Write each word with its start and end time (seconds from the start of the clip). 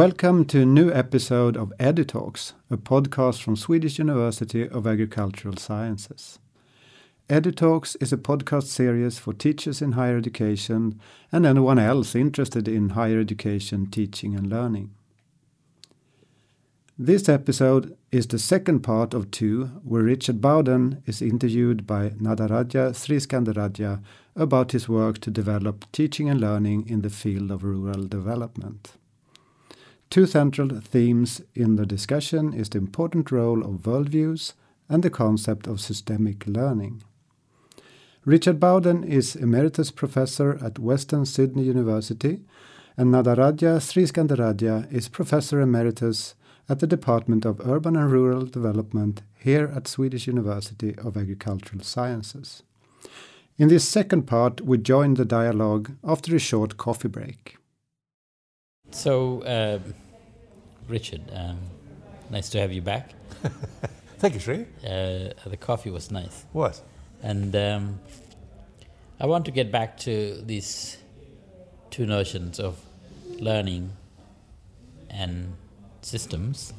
Welcome 0.00 0.46
to 0.46 0.62
a 0.62 0.64
new 0.64 0.90
episode 0.90 1.58
of 1.58 1.74
EduTalks, 1.78 2.54
a 2.70 2.78
podcast 2.78 3.42
from 3.42 3.54
Swedish 3.54 3.98
University 3.98 4.66
of 4.66 4.86
Agricultural 4.86 5.58
Sciences. 5.58 6.38
EduTalks 7.28 7.98
is 8.00 8.10
a 8.10 8.16
podcast 8.16 8.62
series 8.62 9.18
for 9.18 9.34
teachers 9.34 9.82
in 9.82 9.92
higher 9.92 10.16
education 10.16 10.98
and 11.30 11.44
anyone 11.44 11.78
else 11.78 12.14
interested 12.14 12.66
in 12.66 12.90
higher 12.90 13.20
education 13.20 13.90
teaching 13.90 14.34
and 14.34 14.46
learning. 14.46 14.90
This 16.98 17.28
episode 17.28 17.94
is 18.10 18.26
the 18.26 18.38
second 18.38 18.80
part 18.80 19.12
of 19.12 19.30
two, 19.30 19.66
where 19.84 20.04
Richard 20.04 20.40
Bawden 20.40 21.02
is 21.04 21.20
interviewed 21.20 21.86
by 21.86 22.08
Nadaraja 22.08 22.94
Sriskandarajah 22.94 24.02
about 24.34 24.72
his 24.72 24.88
work 24.88 25.18
to 25.18 25.30
develop 25.30 25.84
teaching 25.92 26.30
and 26.30 26.40
learning 26.40 26.88
in 26.88 27.02
the 27.02 27.10
field 27.10 27.50
of 27.50 27.64
rural 27.64 28.06
development. 28.06 28.94
Two 30.10 30.26
central 30.26 30.68
themes 30.80 31.40
in 31.54 31.76
the 31.76 31.86
discussion 31.86 32.52
is 32.52 32.68
the 32.68 32.78
important 32.78 33.30
role 33.30 33.62
of 33.62 33.82
worldviews 33.82 34.54
and 34.88 35.04
the 35.04 35.10
concept 35.10 35.68
of 35.68 35.80
systemic 35.80 36.48
learning. 36.48 37.04
Richard 38.24 38.58
Bawden 38.58 39.04
is 39.04 39.36
Emeritus 39.36 39.92
Professor 39.92 40.58
at 40.62 40.80
Western 40.80 41.24
Sydney 41.24 41.62
University, 41.62 42.40
and 42.96 43.14
Nadaraja 43.14 43.78
Sriskandarajah 43.78 44.92
is 44.92 45.08
Professor 45.08 45.60
Emeritus 45.60 46.34
at 46.68 46.80
the 46.80 46.88
Department 46.88 47.44
of 47.44 47.60
Urban 47.64 47.94
and 47.94 48.10
Rural 48.10 48.46
Development 48.46 49.22
here 49.38 49.72
at 49.72 49.86
Swedish 49.86 50.26
University 50.26 50.92
of 50.98 51.16
Agricultural 51.16 51.84
Sciences. 51.84 52.64
In 53.58 53.68
this 53.68 53.88
second 53.88 54.22
part, 54.26 54.60
we 54.60 54.76
join 54.76 55.14
the 55.14 55.24
dialogue 55.24 55.92
after 56.02 56.34
a 56.34 56.40
short 56.40 56.76
coffee 56.76 57.08
break. 57.08 57.58
So, 58.90 59.42
uh, 59.42 59.78
Richard, 60.90 61.22
um, 61.32 61.58
nice 62.30 62.48
to 62.50 62.60
have 62.60 62.72
you 62.72 62.82
back. 62.82 63.10
Thank 64.18 64.34
you, 64.34 64.40
Sri. 64.40 64.66
Uh, 64.84 65.30
the 65.46 65.56
coffee 65.58 65.90
was 65.90 66.10
nice. 66.10 66.44
What? 66.52 66.80
And 67.22 67.54
um, 67.56 68.00
I 69.20 69.26
want 69.26 69.44
to 69.46 69.50
get 69.50 69.70
back 69.70 69.96
to 69.98 70.42
these 70.44 70.98
two 71.90 72.06
notions 72.06 72.58
of 72.60 72.78
learning 73.38 73.92
and 75.08 75.54
systems 76.02 76.72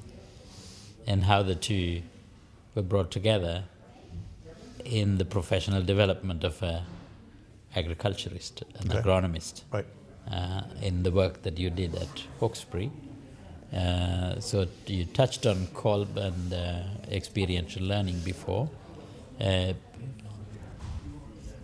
and 1.08 1.24
how 1.24 1.42
the 1.44 1.56
two 1.56 2.02
were 2.76 2.82
brought 2.82 3.12
together 3.12 3.64
in 4.86 5.18
the 5.18 5.26
professional 5.26 5.82
development 5.82 6.44
of 6.44 6.62
an 6.64 6.84
agriculturist, 7.76 8.64
an 8.80 8.92
Okay. 8.92 9.02
agronomist, 9.02 9.64
Right. 9.72 9.86
uh, 10.30 10.64
in 10.82 11.04
the 11.04 11.12
work 11.12 11.42
that 11.44 11.58
you 11.58 11.70
did 11.70 11.96
at 11.96 12.24
Hawkesbury. 12.40 12.92
Uh, 13.76 14.40
so 14.40 14.68
you 14.86 15.06
touched 15.06 15.46
on 15.46 15.68
Kolb 15.74 16.18
and 16.18 16.54
uh, 16.54 16.84
experiential 17.10 17.84
learning 17.84 18.20
before. 18.20 18.70
Uh, 19.40 19.74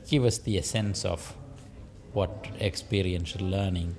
give 0.09 0.23
us 0.23 0.37
the 0.37 0.57
essence 0.57 1.03
of 1.03 1.35
what 2.13 2.47
experiential 2.61 3.45
learning 3.45 3.95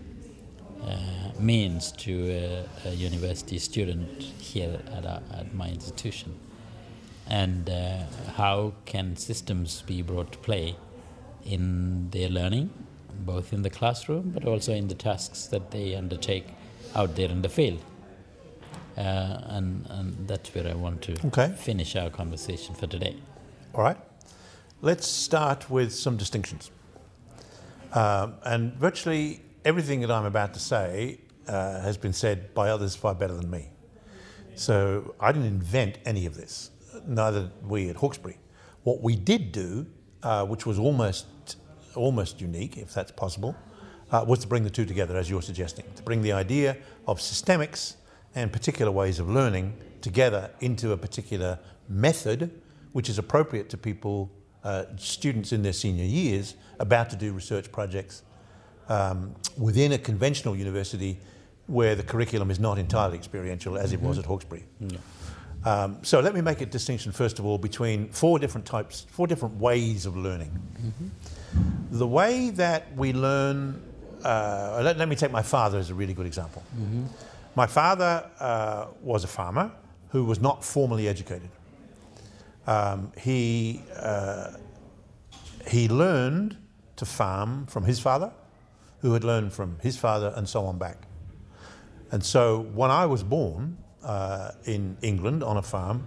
uh, 0.82 1.38
means 1.38 1.92
to 1.92 2.30
a, 2.30 2.88
a 2.88 2.92
university 2.92 3.58
student 3.58 4.22
here 4.22 4.80
at, 4.92 5.04
at 5.04 5.54
my 5.54 5.68
institution, 5.68 6.34
and 7.28 7.68
uh, 7.68 7.98
how 8.36 8.72
can 8.86 9.16
systems 9.16 9.82
be 9.82 10.00
brought 10.02 10.32
to 10.32 10.38
play 10.38 10.76
in 11.44 12.08
their 12.10 12.28
learning, 12.28 12.70
both 13.20 13.52
in 13.52 13.62
the 13.62 13.70
classroom 13.70 14.30
but 14.30 14.44
also 14.44 14.72
in 14.72 14.88
the 14.88 14.94
tasks 14.94 15.46
that 15.46 15.70
they 15.72 15.94
undertake 15.94 16.46
out 16.94 17.16
there 17.16 17.28
in 17.28 17.42
the 17.42 17.48
field. 17.48 17.78
Uh, 18.98 19.40
and, 19.50 19.86
and 19.90 20.26
that's 20.26 20.52
where 20.54 20.66
I 20.66 20.74
want 20.74 21.02
to 21.02 21.12
Okay. 21.28 21.54
finish 21.56 21.94
our 21.94 22.10
conversation 22.10 22.74
for 22.74 22.88
today. 22.88 23.14
All 23.72 23.82
right. 23.84 23.96
Let's 24.82 25.06
start 25.06 25.70
with 25.70 25.92
some 25.94 26.16
distinctions. 26.16 26.72
Um, 27.92 28.34
and 28.44 28.74
virtually 28.74 29.40
everything 29.64 30.00
that 30.00 30.10
I'm 30.10 30.24
about 30.24 30.52
to 30.54 30.60
say 30.60 31.20
uh, 31.46 31.80
has 31.80 31.96
been 31.96 32.12
said 32.12 32.52
by 32.54 32.70
others 32.70 32.96
far 32.96 33.14
better 33.14 33.34
than 33.34 33.48
me. 33.48 33.70
So 34.56 35.14
I 35.20 35.30
didn't 35.30 35.46
invent 35.46 35.98
any 36.04 36.26
of 36.26 36.34
this, 36.34 36.70
neither 37.06 37.42
did 37.42 37.70
we 37.70 37.90
at 37.90 37.96
Hawkesbury. 37.96 38.38
What 38.82 39.00
we 39.00 39.14
did 39.14 39.52
do, 39.52 39.86
uh, 40.24 40.44
which 40.44 40.66
was 40.66 40.78
almost, 40.78 41.26
almost 41.94 42.40
unique, 42.40 42.76
if 42.76 42.92
that's 42.92 43.12
possible, 43.12 43.54
uh, 44.10 44.24
was 44.26 44.40
to 44.40 44.48
bring 44.48 44.64
the 44.64 44.70
two 44.70 44.84
together, 44.84 45.16
as 45.16 45.30
you're 45.30 45.42
suggesting, 45.42 45.84
to 45.94 46.02
bring 46.02 46.22
the 46.22 46.32
idea 46.32 46.76
of 47.06 47.20
systemics 47.20 47.94
and 48.34 48.52
particular 48.52 48.92
ways 48.92 49.18
of 49.18 49.28
learning 49.28 49.74
together 50.00 50.50
into 50.60 50.92
a 50.92 50.96
particular 50.96 51.58
method 51.88 52.50
which 52.92 53.08
is 53.08 53.18
appropriate 53.18 53.68
to 53.70 53.76
people, 53.76 54.30
uh, 54.64 54.84
students 54.96 55.52
in 55.52 55.62
their 55.62 55.72
senior 55.72 56.04
years, 56.04 56.54
about 56.80 57.10
to 57.10 57.16
do 57.16 57.32
research 57.32 57.70
projects 57.70 58.22
um, 58.88 59.34
within 59.56 59.92
a 59.92 59.98
conventional 59.98 60.56
university 60.56 61.18
where 61.66 61.94
the 61.94 62.02
curriculum 62.02 62.50
is 62.50 62.58
not 62.58 62.78
entirely 62.78 63.16
experiential 63.16 63.76
as 63.76 63.92
it 63.92 64.00
was 64.00 64.18
at 64.18 64.24
Hawkesbury. 64.24 64.64
Um, 65.64 65.98
so 66.02 66.20
let 66.20 66.34
me 66.34 66.40
make 66.40 66.60
a 66.60 66.66
distinction 66.66 67.12
first 67.12 67.38
of 67.38 67.44
all 67.44 67.58
between 67.58 68.08
four 68.08 68.38
different 68.38 68.66
types, 68.66 69.06
four 69.10 69.26
different 69.26 69.56
ways 69.56 70.06
of 70.06 70.16
learning. 70.16 70.50
The 71.90 72.06
way 72.06 72.50
that 72.50 72.94
we 72.96 73.12
learn, 73.12 73.82
uh, 74.24 74.80
let, 74.82 74.96
let 74.96 75.08
me 75.08 75.16
take 75.16 75.30
my 75.32 75.42
father 75.42 75.78
as 75.78 75.90
a 75.90 75.94
really 75.94 76.14
good 76.14 76.26
example. 76.26 76.62
My 77.58 77.66
father 77.66 78.24
uh, 78.38 78.86
was 79.02 79.24
a 79.24 79.26
farmer 79.26 79.72
who 80.10 80.24
was 80.24 80.40
not 80.40 80.64
formally 80.64 81.08
educated. 81.08 81.50
Um, 82.68 83.10
he, 83.18 83.82
uh, 83.96 84.52
he 85.66 85.88
learned 85.88 86.56
to 86.94 87.04
farm 87.04 87.66
from 87.66 87.82
his 87.82 87.98
father, 87.98 88.30
who 89.00 89.12
had 89.12 89.24
learned 89.24 89.52
from 89.52 89.76
his 89.82 89.96
father, 89.96 90.32
and 90.36 90.48
so 90.48 90.66
on 90.66 90.78
back. 90.78 90.98
And 92.12 92.24
so 92.24 92.60
when 92.74 92.92
I 92.92 93.06
was 93.06 93.24
born 93.24 93.76
uh, 94.04 94.52
in 94.64 94.96
England 95.02 95.42
on 95.42 95.56
a 95.56 95.62
farm, 95.62 96.06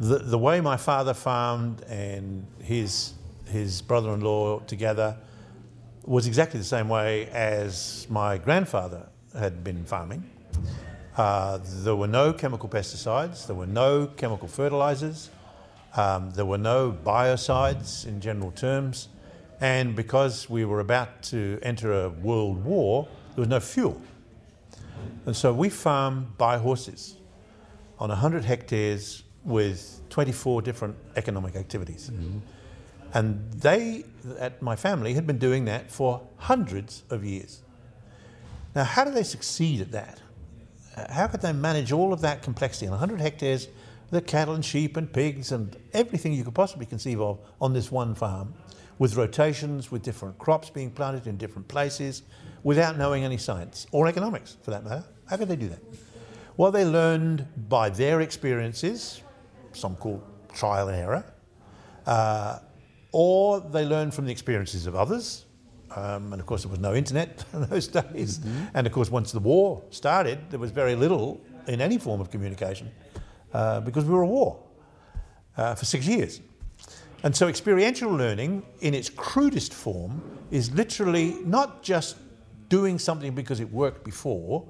the, 0.00 0.20
the 0.20 0.38
way 0.38 0.62
my 0.62 0.78
father 0.78 1.12
farmed 1.12 1.82
and 1.82 2.46
his, 2.62 3.12
his 3.46 3.82
brother 3.82 4.14
in 4.14 4.22
law 4.22 4.60
together 4.60 5.18
was 6.04 6.26
exactly 6.26 6.58
the 6.58 6.64
same 6.64 6.88
way 6.88 7.28
as 7.28 8.06
my 8.08 8.38
grandfather 8.38 9.10
had 9.38 9.62
been 9.62 9.84
farming. 9.84 10.30
Uh, 11.16 11.58
there 11.62 11.96
were 11.96 12.06
no 12.06 12.32
chemical 12.32 12.68
pesticides, 12.68 13.46
there 13.46 13.56
were 13.56 13.66
no 13.66 14.06
chemical 14.06 14.48
fertilizers, 14.48 15.28
um, 15.96 16.30
there 16.30 16.46
were 16.46 16.58
no 16.58 16.90
biocides 17.04 18.06
in 18.06 18.20
general 18.20 18.50
terms, 18.52 19.08
and 19.60 19.94
because 19.94 20.48
we 20.48 20.64
were 20.64 20.80
about 20.80 21.22
to 21.22 21.58
enter 21.62 22.04
a 22.04 22.08
world 22.08 22.64
war, 22.64 23.06
there 23.34 23.42
was 23.42 23.48
no 23.48 23.60
fuel. 23.60 24.00
And 25.26 25.36
so 25.36 25.52
we 25.52 25.68
farmed 25.68 26.38
by 26.38 26.58
horses 26.58 27.16
on 27.98 28.08
100 28.08 28.44
hectares 28.44 29.22
with 29.44 30.00
24 30.08 30.62
different 30.62 30.96
economic 31.16 31.56
activities. 31.56 32.10
And 33.14 33.52
they, 33.52 34.04
at 34.38 34.62
my 34.62 34.76
family, 34.76 35.12
had 35.12 35.26
been 35.26 35.38
doing 35.38 35.66
that 35.66 35.90
for 35.90 36.22
hundreds 36.38 37.02
of 37.10 37.24
years. 37.24 37.62
Now, 38.74 38.84
how 38.84 39.04
do 39.04 39.10
they 39.10 39.22
succeed 39.22 39.82
at 39.82 39.92
that? 39.92 40.21
How 41.10 41.26
could 41.26 41.40
they 41.40 41.52
manage 41.52 41.92
all 41.92 42.12
of 42.12 42.20
that 42.20 42.42
complexity 42.42 42.86
on 42.86 42.92
100 42.92 43.20
hectares, 43.20 43.68
the 44.10 44.20
cattle 44.20 44.54
and 44.54 44.64
sheep 44.64 44.96
and 44.96 45.10
pigs 45.10 45.52
and 45.52 45.74
everything 45.94 46.34
you 46.34 46.44
could 46.44 46.54
possibly 46.54 46.84
conceive 46.84 47.20
of 47.20 47.38
on 47.60 47.72
this 47.72 47.90
one 47.90 48.14
farm, 48.14 48.54
with 48.98 49.16
rotations, 49.16 49.90
with 49.90 50.02
different 50.02 50.38
crops 50.38 50.68
being 50.68 50.90
planted 50.90 51.26
in 51.26 51.36
different 51.38 51.66
places, 51.66 52.22
without 52.62 52.98
knowing 52.98 53.24
any 53.24 53.38
science 53.38 53.86
or 53.90 54.06
economics 54.06 54.58
for 54.62 54.70
that 54.70 54.84
matter? 54.84 55.04
How 55.26 55.36
could 55.38 55.48
they 55.48 55.56
do 55.56 55.68
that? 55.70 55.82
Well, 56.58 56.70
they 56.70 56.84
learned 56.84 57.46
by 57.68 57.88
their 57.88 58.20
experiences, 58.20 59.22
some 59.72 59.96
call 59.96 60.22
trial 60.52 60.88
and 60.88 60.96
error, 60.98 61.24
uh, 62.06 62.58
or 63.12 63.60
they 63.60 63.84
learned 63.86 64.12
from 64.12 64.26
the 64.26 64.32
experiences 64.32 64.86
of 64.86 64.94
others. 64.94 65.46
Um, 65.96 66.32
and 66.32 66.40
of 66.40 66.46
course, 66.46 66.62
there 66.62 66.70
was 66.70 66.80
no 66.80 66.94
internet 66.94 67.44
in 67.52 67.66
those 67.68 67.88
days. 67.88 68.40
And 68.74 68.86
of 68.86 68.92
course, 68.92 69.10
once 69.10 69.32
the 69.32 69.40
war 69.40 69.82
started, 69.90 70.38
there 70.50 70.60
was 70.60 70.70
very 70.70 70.94
little 70.94 71.40
in 71.66 71.80
any 71.80 71.98
form 71.98 72.20
of 72.20 72.30
communication 72.30 72.90
uh, 73.52 73.80
because 73.80 74.04
we 74.04 74.12
were 74.12 74.24
at 74.24 74.30
war 74.30 74.58
uh, 75.56 75.74
for 75.74 75.84
six 75.84 76.06
years. 76.06 76.40
And 77.24 77.36
so, 77.36 77.46
experiential 77.46 78.10
learning, 78.10 78.64
in 78.80 78.94
its 78.94 79.08
crudest 79.08 79.72
form, 79.72 80.20
is 80.50 80.72
literally 80.72 81.36
not 81.44 81.82
just 81.82 82.16
doing 82.68 82.98
something 82.98 83.32
because 83.32 83.60
it 83.60 83.70
worked 83.70 84.02
before, 84.02 84.66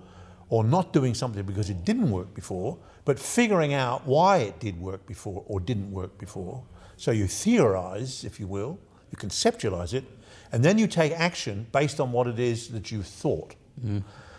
or 0.52 0.62
not 0.62 0.92
doing 0.92 1.14
something 1.14 1.44
because 1.44 1.70
it 1.70 1.82
didn't 1.82 2.10
work 2.10 2.34
before, 2.34 2.76
but 3.06 3.18
figuring 3.18 3.72
out 3.72 4.06
why 4.06 4.36
it 4.36 4.60
did 4.60 4.78
work 4.78 5.06
before 5.06 5.42
or 5.46 5.60
didn't 5.60 5.90
work 5.90 6.18
before. 6.18 6.62
So 6.98 7.10
you 7.10 7.26
theorize, 7.26 8.22
if 8.22 8.38
you 8.38 8.46
will, 8.46 8.78
you 9.12 9.18
conceptualize 9.18 9.94
it, 9.94 10.04
and 10.50 10.64
then 10.64 10.78
you 10.78 10.86
take 10.86 11.12
action 11.12 11.66
based 11.72 12.00
on 12.00 12.10
what 12.12 12.26
it 12.26 12.38
is 12.38 12.68
that 12.70 12.90
you 12.90 13.02
thought. 13.02 13.54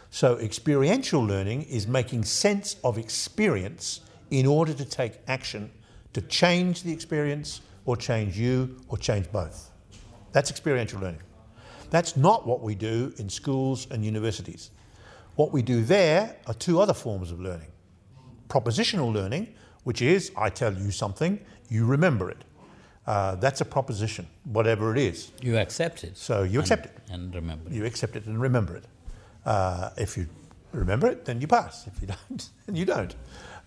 So, 0.10 0.38
experiential 0.38 1.22
learning 1.22 1.64
is 1.64 1.88
making 1.88 2.24
sense 2.25 2.75
of 2.84 2.98
experience 2.98 4.02
in 4.30 4.46
order 4.46 4.74
to 4.74 4.86
take 4.86 5.14
action 5.28 5.72
to 6.14 6.22
change 6.22 6.84
the 6.84 6.92
experience 6.92 7.62
or 7.86 7.98
change 7.98 8.38
you 8.38 8.78
or 8.90 8.98
change 8.98 9.31
both. 9.31 9.72
That's 10.31 10.52
experiential 10.52 11.00
learning. 11.00 11.22
That's 11.90 12.16
not 12.16 12.46
what 12.46 12.62
we 12.62 12.75
do 12.75 13.14
in 13.18 13.30
schools 13.30 13.88
and 13.92 14.04
universities. 14.06 14.72
What 15.36 15.52
we 15.52 15.62
do 15.64 15.84
there 15.84 16.36
are 16.48 16.54
two 16.54 16.80
other 16.80 16.94
forms 16.94 17.31
of 17.31 17.40
learning 17.40 17.68
propositional 18.54 19.12
learning, 19.12 19.48
which 19.84 20.02
is 20.02 20.31
I 20.38 20.50
tell 20.50 20.74
you 20.74 20.92
something, 20.92 21.40
you 21.70 21.86
remember 21.86 22.30
it. 22.30 22.44
Uh, 23.05 23.35
that's 23.35 23.59
a 23.61 23.65
proposition, 23.65 24.25
whatever 24.45 24.91
it 24.95 24.97
is. 25.01 25.31
You 25.41 25.57
accept 25.57 26.03
it. 26.03 26.17
So 26.17 26.44
you 26.44 26.59
and- 26.59 26.59
accept 26.59 26.85
it. 26.85 26.97
And 27.11 27.33
remember. 27.35 27.69
it. 27.69 27.73
You 27.75 27.85
accept 27.85 28.15
it 28.15 28.25
and 28.25 28.41
remember 28.41 28.75
it. 28.77 28.85
Uh, 29.45 29.89
if 29.97 30.15
you 30.17 30.27
remember 30.71 31.07
it, 31.07 31.25
then 31.25 31.41
you 31.41 31.47
pass. 31.47 31.85
If 31.88 32.01
you 32.01 32.07
don't, 32.29 32.50
then 32.65 32.75
you 32.75 32.85
don't. 32.85 33.13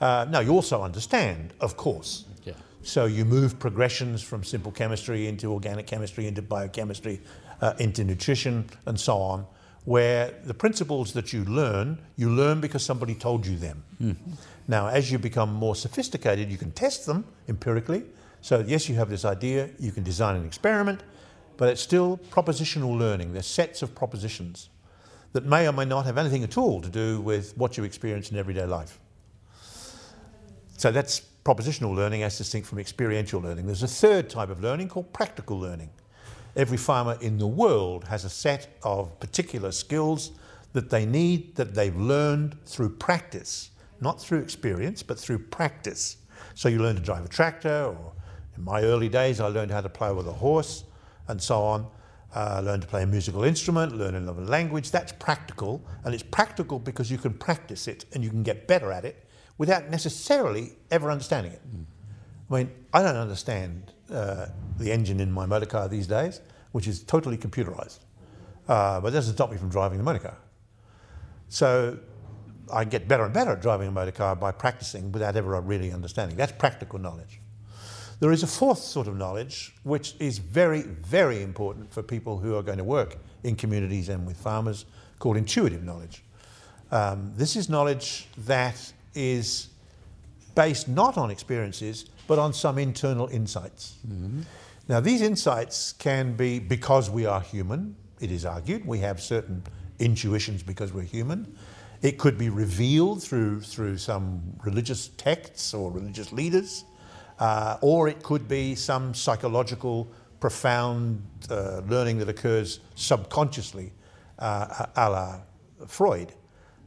Uh, 0.01 0.27
now, 0.31 0.41
you 0.41 0.53
also 0.53 0.83
understand, 0.83 1.53
of 1.61 1.77
course. 1.77 2.25
Yeah. 2.45 2.55
So 2.83 3.05
you 3.07 3.25
move 3.25 3.59
progressions 3.59 4.23
from 4.23 4.43
simple 4.45 4.73
chemistry 4.73 5.27
into 5.27 5.53
organic 5.53 5.87
chemistry, 5.87 6.27
into 6.27 6.41
biochemistry, 6.43 7.21
uh, 7.61 7.75
into 7.79 8.05
nutrition, 8.05 8.65
and 8.87 8.99
so 8.99 9.17
on, 9.19 9.47
where 9.85 10.33
the 10.45 10.55
principles 10.55 11.13
that 11.13 11.33
you 11.33 11.45
learn, 11.45 11.99
you 12.17 12.31
learn 12.31 12.61
because 12.61 12.83
somebody 12.85 13.15
told 13.15 13.47
you 13.47 13.57
them. 13.57 13.83
Now, 14.69 14.89
as 14.89 15.11
you 15.13 15.19
become 15.19 15.53
more 15.55 15.75
sophisticated, 15.77 16.51
you 16.51 16.59
can 16.59 16.73
test 16.73 17.07
them 17.07 17.25
empirically. 17.49 18.05
So, 18.47 18.65
yes, 18.65 18.89
you 18.89 18.95
have 18.95 19.11
this 19.11 19.25
idea, 19.25 19.71
you 19.81 19.91
can 19.91 20.05
design 20.05 20.37
an 20.37 20.47
experiment, 20.47 21.03
but 21.57 21.69
it's 21.69 21.81
still 21.81 22.17
propositional 22.31 22.97
learning. 22.97 23.33
There's 23.33 23.45
sets 23.45 23.83
of 23.83 23.93
propositions 23.93 24.69
that 25.33 25.45
may 25.45 25.67
or 25.67 25.73
may 25.73 25.85
not 25.85 26.07
have 26.07 26.17
anything 26.17 26.45
at 26.45 26.57
all 26.57 26.81
to 26.81 26.89
do 26.89 27.21
with 27.21 27.57
what 27.59 27.77
you 27.77 27.83
experience 27.83 28.31
in 28.31 28.37
everyday 28.37 28.65
life. 28.65 29.01
So 30.77 30.93
that's 30.93 31.23
propositional 31.45 31.93
learning 31.93 32.23
as 32.23 32.39
distinct 32.39 32.69
from 32.69 32.79
experiential 32.79 33.41
learning. 33.41 33.67
There's 33.67 33.83
a 33.83 33.89
third 33.89 34.31
type 34.31 34.51
of 34.51 34.63
learning 34.63 34.91
called 34.91 35.13
practical 35.13 35.59
learning. 35.59 35.91
Every 36.55 36.79
farmer 36.79 37.19
in 37.21 37.39
the 37.39 37.49
world 37.49 38.05
has 38.05 38.25
a 38.25 38.31
set 38.31 38.79
of 38.85 39.19
particular 39.19 39.73
skills 39.73 40.31
that 40.73 40.89
they 40.89 41.05
need 41.05 41.57
that 41.57 41.75
they've 41.75 41.97
learned 41.97 42.57
through 42.65 42.91
practice, 42.91 43.73
not 44.01 44.21
through 44.21 44.39
experience, 44.39 45.03
but 45.03 45.19
through 45.19 45.41
practice. 45.41 46.19
So 46.55 46.69
you 46.69 46.79
learn 46.79 46.95
to 46.95 47.03
drive 47.03 47.25
a 47.25 47.29
tractor, 47.29 47.87
or 47.87 48.13
in 48.57 48.65
my 48.65 48.83
early 48.83 49.09
days, 49.09 49.41
I 49.41 49.47
learned 49.49 49.71
how 49.71 49.81
to 49.81 49.89
play 49.89 50.13
with 50.13 50.27
a 50.27 50.33
horse 50.33 50.85
and 51.29 51.41
so 51.41 51.63
on. 51.63 51.87
Uh, 52.35 52.61
learn 52.63 52.81
to 52.81 52.87
play 52.87 53.03
a 53.03 53.07
musical 53.07 53.45
instrument, 53.45 53.97
learn 53.97 54.15
another 54.15 54.43
language. 54.43 54.91
That's 54.91 55.13
practical, 55.13 55.83
and 56.05 56.13
it's 56.13 56.23
practical 56.23 56.79
because 56.79 57.11
you 57.11 57.17
can 57.17 57.33
practice 57.33 57.89
it 57.89 58.05
and 58.13 58.23
you 58.23 58.31
can 58.31 58.43
get 58.43 58.67
better 58.67 58.93
at 58.93 59.05
it 59.05 59.27
without 59.59 59.89
necessarily 59.89 60.77
ever 60.91 61.11
understanding 61.11 61.53
it. 61.53 61.63
I 62.51 62.55
mean, 62.55 62.71
I 62.93 63.03
don't 63.03 63.17
understand 63.17 63.93
uh, 64.13 64.47
the 64.79 64.93
engine 64.93 65.21
in 65.21 65.33
my 65.33 65.47
motor 65.47 65.67
car 65.67 65.89
these 65.89 66.07
days, 66.07 66.41
which 66.73 66.87
is 66.87 67.03
totally 67.03 67.39
computerized. 67.39 68.01
Uh, 68.69 69.01
but 69.01 69.09
it 69.09 69.13
doesn't 69.13 69.35
stop 69.35 69.51
me 69.51 69.57
from 69.57 69.71
driving 69.71 69.99
the 69.99 70.05
motor 70.05 70.19
car. 70.19 70.37
So 71.49 71.99
I 72.73 72.85
get 72.85 73.09
better 73.09 73.25
and 73.25 73.33
better 73.33 73.53
at 73.53 73.63
driving 73.63 73.89
a 73.89 73.93
motor 73.93 74.11
car 74.11 74.37
by 74.37 74.53
practicing 74.53 75.13
without 75.13 75.37
ever 75.37 75.59
really 75.61 75.93
understanding. 75.93 76.37
That's 76.37 76.53
practical 76.53 76.99
knowledge. 76.99 77.41
There 78.19 78.33
is 78.33 78.43
a 78.43 78.47
fourth 78.47 78.79
sort 78.79 79.09
of 79.09 79.17
knowledge 79.17 79.75
which 79.83 80.15
is 80.19 80.39
very, 80.39 80.83
very 80.83 81.43
important 81.43 81.93
for 81.93 82.03
people 82.03 82.39
who 82.39 82.57
are 82.57 82.63
going 82.63 82.79
to 82.79 82.85
work 82.85 83.19
in 83.45 83.57
communities 83.57 84.09
and 84.09 84.27
with 84.27 84.37
farmers 84.37 84.87
called 85.19 85.37
intuitive 85.37 85.83
knowledge. 85.83 86.23
Um, 86.91 87.33
this 87.37 87.57
is 87.57 87.69
knowledge 87.69 88.27
that 88.39 88.93
is 89.15 89.69
based 90.55 90.89
not 90.89 91.19
on 91.19 91.31
experiences 91.31 92.07
but 92.27 92.39
on 92.39 92.53
some 92.53 92.79
internal 92.79 93.29
insights. 93.29 93.97
Now, 94.89 95.01
these 95.01 95.21
insights 95.21 95.93
can 95.93 96.35
be 96.35 96.59
because 96.59 97.11
we 97.11 97.27
are 97.27 97.41
human, 97.41 97.97
it 98.21 98.31
is 98.31 98.45
argued, 98.45 98.87
we 98.87 98.99
have 99.01 99.21
certain 99.21 99.63
intuitions 99.99 100.63
because 100.63 100.93
we're 100.93 101.03
human. 101.03 101.57
It 102.03 102.19
could 102.19 102.39
be 102.39 102.51
revealed 102.51 103.23
through, 103.23 103.63
through 103.63 103.99
some 103.99 104.43
religious 104.65 105.09
texts 105.17 105.73
or 105.75 105.91
religious 105.91 106.33
leaders, 106.33 106.85
uh, 107.39 107.79
or 107.81 108.09
it 108.09 108.23
could 108.23 108.49
be 108.49 108.75
some 108.75 109.15
psychological, 109.15 110.09
profound 110.41 111.23
uh, 111.51 111.81
learning 111.89 112.19
that 112.19 112.29
occurs 112.29 112.81
subconsciously, 112.95 113.93
uh, 114.39 114.87
a 114.97 115.11
la 115.11 115.41
Freud. 115.87 116.33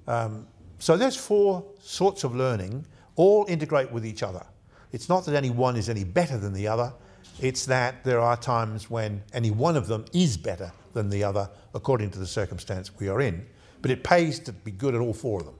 Um, 0.08 0.48
so 0.80 0.98
there's 0.98 1.16
four 1.16 1.64
sorts 1.82 2.24
of 2.24 2.36
learning, 2.36 2.86
all 3.16 3.46
integrate 3.48 3.92
with 3.92 4.06
each 4.06 4.24
other. 4.24 4.46
It's 4.92 5.10
not 5.10 5.26
that 5.26 5.36
any 5.36 5.50
one 5.50 5.76
is 5.76 5.90
any 5.90 6.04
better 6.04 6.38
than 6.38 6.54
the 6.54 6.68
other, 6.68 6.94
it's 7.42 7.66
that 7.68 8.04
there 8.04 8.20
are 8.20 8.36
times 8.36 8.90
when 8.90 9.24
any 9.34 9.52
one 9.52 9.78
of 9.78 9.88
them 9.88 10.06
is 10.14 10.36
better 10.38 10.72
than 10.94 11.10
the 11.10 11.24
other 11.24 11.50
according 11.74 12.12
to 12.12 12.20
the 12.20 12.28
circumstance 12.28 12.92
we 13.00 13.08
are 13.08 13.22
in. 13.22 13.46
But 13.82 13.92
it 13.92 14.04
pays 14.04 14.40
to 14.40 14.52
be 14.52 14.72
good 14.72 14.96
at 14.96 15.02
all 15.02 15.14
four 15.14 15.40
of 15.40 15.46
them. 15.46 15.56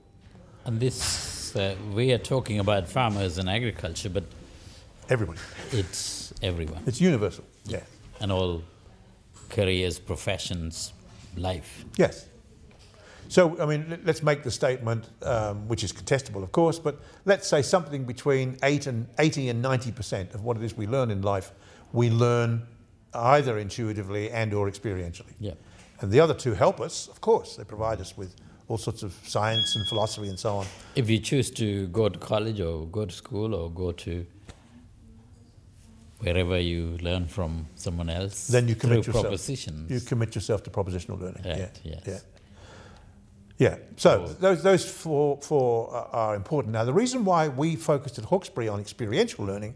And 0.64 0.78
this, 0.78 1.56
uh, 1.56 1.74
we 1.94 2.12
are 2.12 2.18
talking 2.18 2.58
about 2.58 2.88
farmers 2.88 3.38
and 3.38 3.48
agriculture, 3.48 4.10
but 4.10 4.24
Everybody. 5.10 5.38
it's 5.72 6.32
everyone 6.42 6.82
It's 6.86 7.00
universal. 7.00 7.44
Yeah. 7.66 7.80
and 8.20 8.30
all 8.32 8.62
careers, 9.48 9.98
professions, 9.98 10.92
life. 11.36 11.84
Yes. 11.96 12.26
So, 13.28 13.60
I 13.60 13.66
mean, 13.66 13.86
let- 13.90 14.04
let's 14.06 14.22
make 14.22 14.42
the 14.42 14.50
statement, 14.50 15.04
um, 15.22 15.66
which 15.68 15.82
is 15.84 15.92
contestable, 15.92 16.42
of 16.42 16.52
course, 16.52 16.78
but 16.78 17.00
let's 17.24 17.48
say 17.48 17.62
something 17.62 18.04
between 18.04 18.56
eight 18.62 18.86
and 18.86 19.06
80 19.18 19.48
and 19.48 19.62
90% 19.62 20.34
of 20.34 20.42
what 20.44 20.56
it 20.56 20.62
is 20.62 20.76
we 20.76 20.86
learn 20.86 21.10
in 21.10 21.22
life, 21.22 21.52
we 21.92 22.10
learn 22.10 22.66
either 23.14 23.58
intuitively 23.58 24.30
and 24.30 24.52
or 24.54 24.68
experientially. 24.70 25.34
Yeah. 25.40 25.54
And 26.00 26.10
the 26.12 26.20
other 26.20 26.34
two 26.34 26.54
help 26.54 26.80
us, 26.80 27.08
of 27.08 27.20
course. 27.20 27.56
They 27.56 27.64
provide 27.64 28.00
us 28.00 28.16
with 28.16 28.34
all 28.68 28.78
sorts 28.78 29.02
of 29.02 29.12
science 29.26 29.74
and 29.76 29.86
philosophy 29.88 30.28
and 30.28 30.38
so 30.38 30.56
on. 30.56 30.66
If 30.94 31.10
you 31.10 31.18
choose 31.18 31.50
to 31.52 31.88
go 31.88 32.08
to 32.08 32.18
college 32.18 32.60
or 32.60 32.86
go 32.86 33.04
to 33.06 33.12
school 33.14 33.54
or 33.54 33.70
go 33.70 33.92
to 33.92 34.24
wherever 36.20 36.58
you 36.58 36.98
learn 37.02 37.26
from 37.26 37.66
someone 37.74 38.10
else, 38.10 38.46
Then 38.46 38.68
you 38.68 38.74
commit 38.74 39.06
yourself. 39.06 39.24
propositions. 39.24 39.90
You 39.90 40.00
commit 40.00 40.34
yourself 40.34 40.62
to 40.64 40.70
propositional 40.70 41.18
learning. 41.20 41.42
Right, 41.44 41.58
yeah. 41.58 41.68
yes. 41.82 42.02
Yeah. 42.06 42.18
Yeah. 43.58 43.76
So 43.96 44.26
those 44.40 44.62
those 44.62 44.84
four 44.90 45.38
four 45.42 45.90
are- 46.12 46.34
important. 46.34 46.72
Now 46.72 46.84
the 46.84 46.94
reason 46.94 47.24
why 47.24 47.48
we 47.48 47.76
focused 47.76 48.18
at 48.18 48.24
Hawkesbury 48.24 48.68
on 48.68 48.80
experiential 48.80 49.44
learning, 49.44 49.74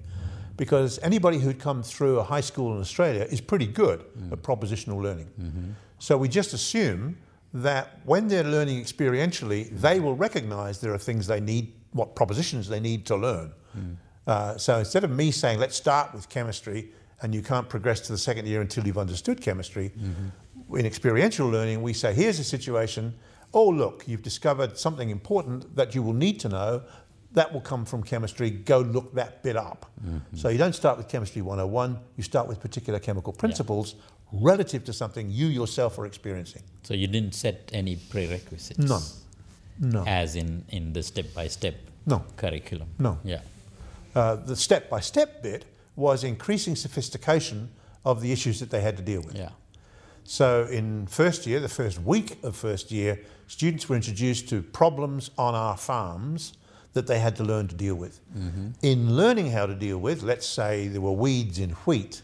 because 0.57 0.99
anybody 1.03 1.39
who'd 1.39 1.59
come 1.59 1.83
through 1.83 2.19
a 2.19 2.23
high 2.25 2.41
school 2.41 2.75
in 2.75 2.81
Australia 2.81 3.27
is 3.31 3.41
pretty 3.43 3.67
good 3.67 4.01
mm. 4.01 4.33
at 4.33 4.43
propositional 4.43 5.03
learning. 5.03 5.31
Mm-hmm. 5.39 5.71
So 5.99 6.17
we 6.17 6.29
just 6.29 6.55
assume 6.55 7.17
that 7.53 8.01
when 8.05 8.29
they're 8.29 8.51
learning 8.57 8.83
experientially, 8.83 9.69
they 9.81 10.01
will 10.01 10.17
recognise 10.17 10.81
there 10.81 10.93
are 10.93 10.99
things 10.99 11.27
they 11.27 11.41
need, 11.41 11.73
what 11.93 12.15
propositions 12.17 12.69
they 12.69 12.81
need 12.81 13.07
to 13.07 13.17
learn. 13.17 13.53
Mm. 13.77 13.97
Uh, 14.27 14.57
so 14.57 14.79
instead 14.79 15.05
of 15.05 15.11
me 15.11 15.31
saying, 15.31 15.59
let's 15.59 15.77
start 15.77 16.13
with 16.15 16.29
chemistry 16.29 16.91
and 17.23 17.35
you 17.35 17.43
can't 17.43 17.69
progress 17.69 18.01
to 18.01 18.13
the 18.13 18.19
second 18.19 18.47
year 18.47 18.61
until 18.61 18.87
you've 18.87 18.99
understood 18.99 19.41
chemistry, 19.41 19.93
in 20.71 20.87
experiential 20.87 21.49
learning, 21.49 21.83
we 21.83 21.93
say, 21.93 22.13
here's 22.15 22.39
a 22.39 22.45
situation. 22.45 23.15
Oh, 23.53 23.69
look, 23.69 24.05
you've 24.09 24.23
discovered 24.23 24.77
something 24.79 25.11
important 25.11 25.77
that 25.77 25.95
you 25.95 26.03
will 26.03 26.13
need 26.15 26.41
to 26.41 26.49
know. 26.49 26.83
That 27.33 27.53
will 27.53 27.61
come 27.61 27.85
from 27.85 28.03
chemistry. 28.03 28.51
Go 28.51 28.81
look 28.81 29.13
that 29.15 29.43
bit 29.43 29.57
up. 29.57 29.87
So 30.35 30.49
you 30.49 30.59
don't 30.59 30.75
start 30.75 30.97
with 30.99 31.09
chemistry 31.09 31.43
101, 31.43 31.99
you 32.17 32.23
start 32.23 32.49
with 32.49 32.61
particular 32.61 32.99
chemical 32.99 33.33
principles 33.33 33.95
relative 34.33 34.85
to 34.85 34.93
something 34.93 35.31
you 35.31 35.47
yourself 35.47 35.99
are 35.99 36.07
experiencing. 36.07 36.63
So 36.83 36.95
you 36.95 37.07
didn't 37.07 37.35
set 37.35 37.71
any 37.73 37.97
prerequisites. 37.97 38.79
None. 38.79 39.03
No. 39.81 40.05
As 40.07 40.35
in 40.37 40.65
in 40.71 40.93
the 40.93 41.03
step 41.03 41.27
by 41.35 41.49
step 41.49 41.75
No. 42.07 42.25
curriculum. 42.37 42.89
No. 42.99 43.19
Yeah. 43.25 43.41
Uh, 44.15 44.37
the 44.37 44.57
step 44.57 44.89
by 44.89 45.01
step 45.01 45.43
bit 45.43 45.65
was 45.97 46.25
increasing 46.25 46.77
sophistication 46.77 47.71
of 48.05 48.21
the 48.21 48.33
issues 48.33 48.61
that 48.61 48.71
they 48.71 48.81
had 48.81 48.97
to 48.97 49.03
deal 49.03 49.23
with. 49.23 49.35
Yeah. 49.35 49.51
So 50.25 50.65
in 50.65 51.07
first 51.07 51.47
year, 51.47 51.61
the 51.61 51.69
first 51.69 52.01
week 52.01 52.39
of 52.43 52.57
first 52.57 52.91
year, 52.91 53.21
students 53.47 53.89
were 53.89 53.97
introduced 53.97 54.49
to 54.49 54.63
problems 54.63 55.31
on 55.37 55.55
our 55.55 55.77
farms 55.77 56.55
that 56.95 57.07
they 57.07 57.19
had 57.19 57.37
to 57.37 57.45
learn 57.45 57.69
to 57.69 57.75
deal 57.75 57.97
with. 57.97 58.21
In 58.83 59.17
learning 59.17 59.51
how 59.51 59.67
to 59.67 59.75
deal 59.75 59.99
with, 59.99 60.23
let's 60.23 60.47
say 60.47 60.89
there 60.89 61.01
were 61.01 61.13
weeds 61.13 61.59
in 61.59 61.71
wheat, 61.71 62.23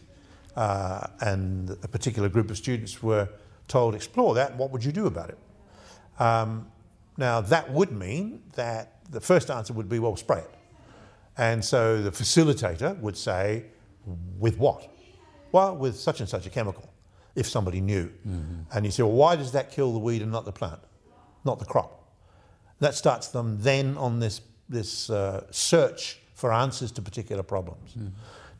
uh, 0.55 1.07
and 1.19 1.69
a 1.83 1.87
particular 1.87 2.29
group 2.29 2.49
of 2.49 2.57
students 2.57 3.03
were 3.03 3.27
told, 3.67 3.95
explore 3.95 4.33
that, 4.35 4.55
what 4.55 4.71
would 4.71 4.83
you 4.83 4.91
do 4.91 5.07
about 5.07 5.29
it? 5.29 5.37
Um, 6.19 6.67
now, 7.17 7.41
that 7.41 7.71
would 7.71 7.91
mean 7.91 8.41
that 8.55 8.99
the 9.11 9.19
first 9.19 9.51
answer 9.51 9.73
would 9.73 9.89
be, 9.89 9.99
well, 9.99 10.15
spray 10.15 10.39
it. 10.39 10.55
And 11.37 11.63
so 11.63 12.01
the 12.01 12.11
facilitator 12.11 12.99
would 12.99 13.17
say, 13.17 13.65
with 14.39 14.57
what? 14.57 14.89
Well, 15.51 15.75
with 15.75 15.95
such 15.97 16.19
and 16.19 16.29
such 16.29 16.45
a 16.45 16.49
chemical, 16.49 16.89
if 17.35 17.47
somebody 17.47 17.81
knew. 17.81 18.11
Mm-hmm. 18.27 18.61
And 18.73 18.85
you 18.85 18.91
say, 18.91 19.03
well, 19.03 19.13
why 19.13 19.35
does 19.35 19.51
that 19.53 19.71
kill 19.71 19.93
the 19.93 19.99
weed 19.99 20.21
and 20.21 20.31
not 20.31 20.45
the 20.45 20.51
plant? 20.51 20.81
not 21.43 21.59
the 21.59 21.65
crop. 21.65 22.03
That 22.79 22.95
starts 22.95 23.27
them 23.27 23.57
then 23.61 23.97
on 23.97 24.19
this, 24.19 24.41
this 24.69 25.09
uh, 25.09 25.45
search 25.51 26.19
for 26.33 26.51
answers 26.51 26.91
to 26.93 27.01
particular 27.01 27.43
problems. 27.43 27.91
Mm-hmm. 27.91 28.07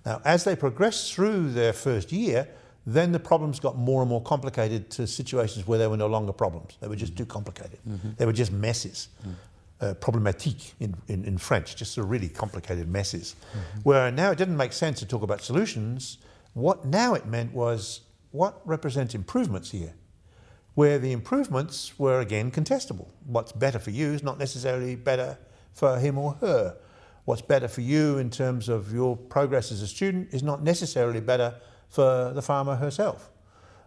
Now, 0.05 0.21
as 0.25 0.43
they 0.43 0.55
progress 0.55 1.11
through 1.11 1.51
their 1.51 1.73
first 1.73 2.11
year, 2.11 2.47
then 2.85 3.11
the 3.11 3.19
problems 3.19 3.59
got 3.59 3.77
more 3.77 4.01
and 4.01 4.09
more 4.09 4.21
complicated 4.21 4.89
to 4.91 5.05
situations 5.05 5.67
where 5.67 5.77
they 5.77 5.87
were 5.87 5.97
no 5.97 6.07
longer 6.07 6.33
problems. 6.33 6.77
They 6.81 6.87
were 6.87 6.95
just 6.95 7.13
mm-hmm. 7.13 7.23
too 7.23 7.27
complicated. 7.27 7.79
They 8.17 8.25
were 8.25 8.33
just 8.33 8.51
messes. 8.51 9.09
Uh, 9.81 9.95
problématique 9.95 10.73
in, 10.79 10.93
in, 11.07 11.25
in 11.25 11.39
French, 11.39 11.75
just 11.75 11.97
a 11.97 12.03
really 12.03 12.29
complicated 12.29 12.87
messes. 12.87 13.35
Where 13.81 14.11
now 14.11 14.29
it 14.29 14.37
didn't 14.37 14.55
make 14.55 14.73
sense 14.73 14.99
to 14.99 15.07
talk 15.07 15.23
about 15.23 15.41
solutions. 15.41 16.19
What 16.53 16.85
now 16.85 17.15
it 17.15 17.25
meant 17.25 17.51
was 17.51 18.01
what 18.29 18.61
represents 18.63 19.15
improvements 19.15 19.71
here? 19.71 19.95
Where 20.75 20.99
the 20.99 21.11
improvements 21.11 21.97
were 21.97 22.19
again 22.19 22.51
contestable. 22.51 23.07
What's 23.25 23.53
better 23.53 23.79
for 23.79 23.89
you 23.89 24.13
is 24.13 24.21
not 24.21 24.37
necessarily 24.37 24.95
better 24.95 25.39
for 25.71 25.97
him 25.97 26.15
or 26.19 26.33
her. 26.41 26.77
What's 27.25 27.41
better 27.41 27.67
for 27.67 27.81
you 27.81 28.19
in 28.19 28.29
terms 28.29 28.69
of 28.69 28.93
your 28.93 29.17
progress 29.17 29.71
as 29.71 29.81
a 29.81 29.87
student 29.87 30.31
is 30.31 30.43
not 30.43 30.61
necessarily 30.61 31.21
better 31.21 31.55
for 31.89 32.33
the 32.35 32.43
farmer 32.43 32.75
herself. 32.75 33.31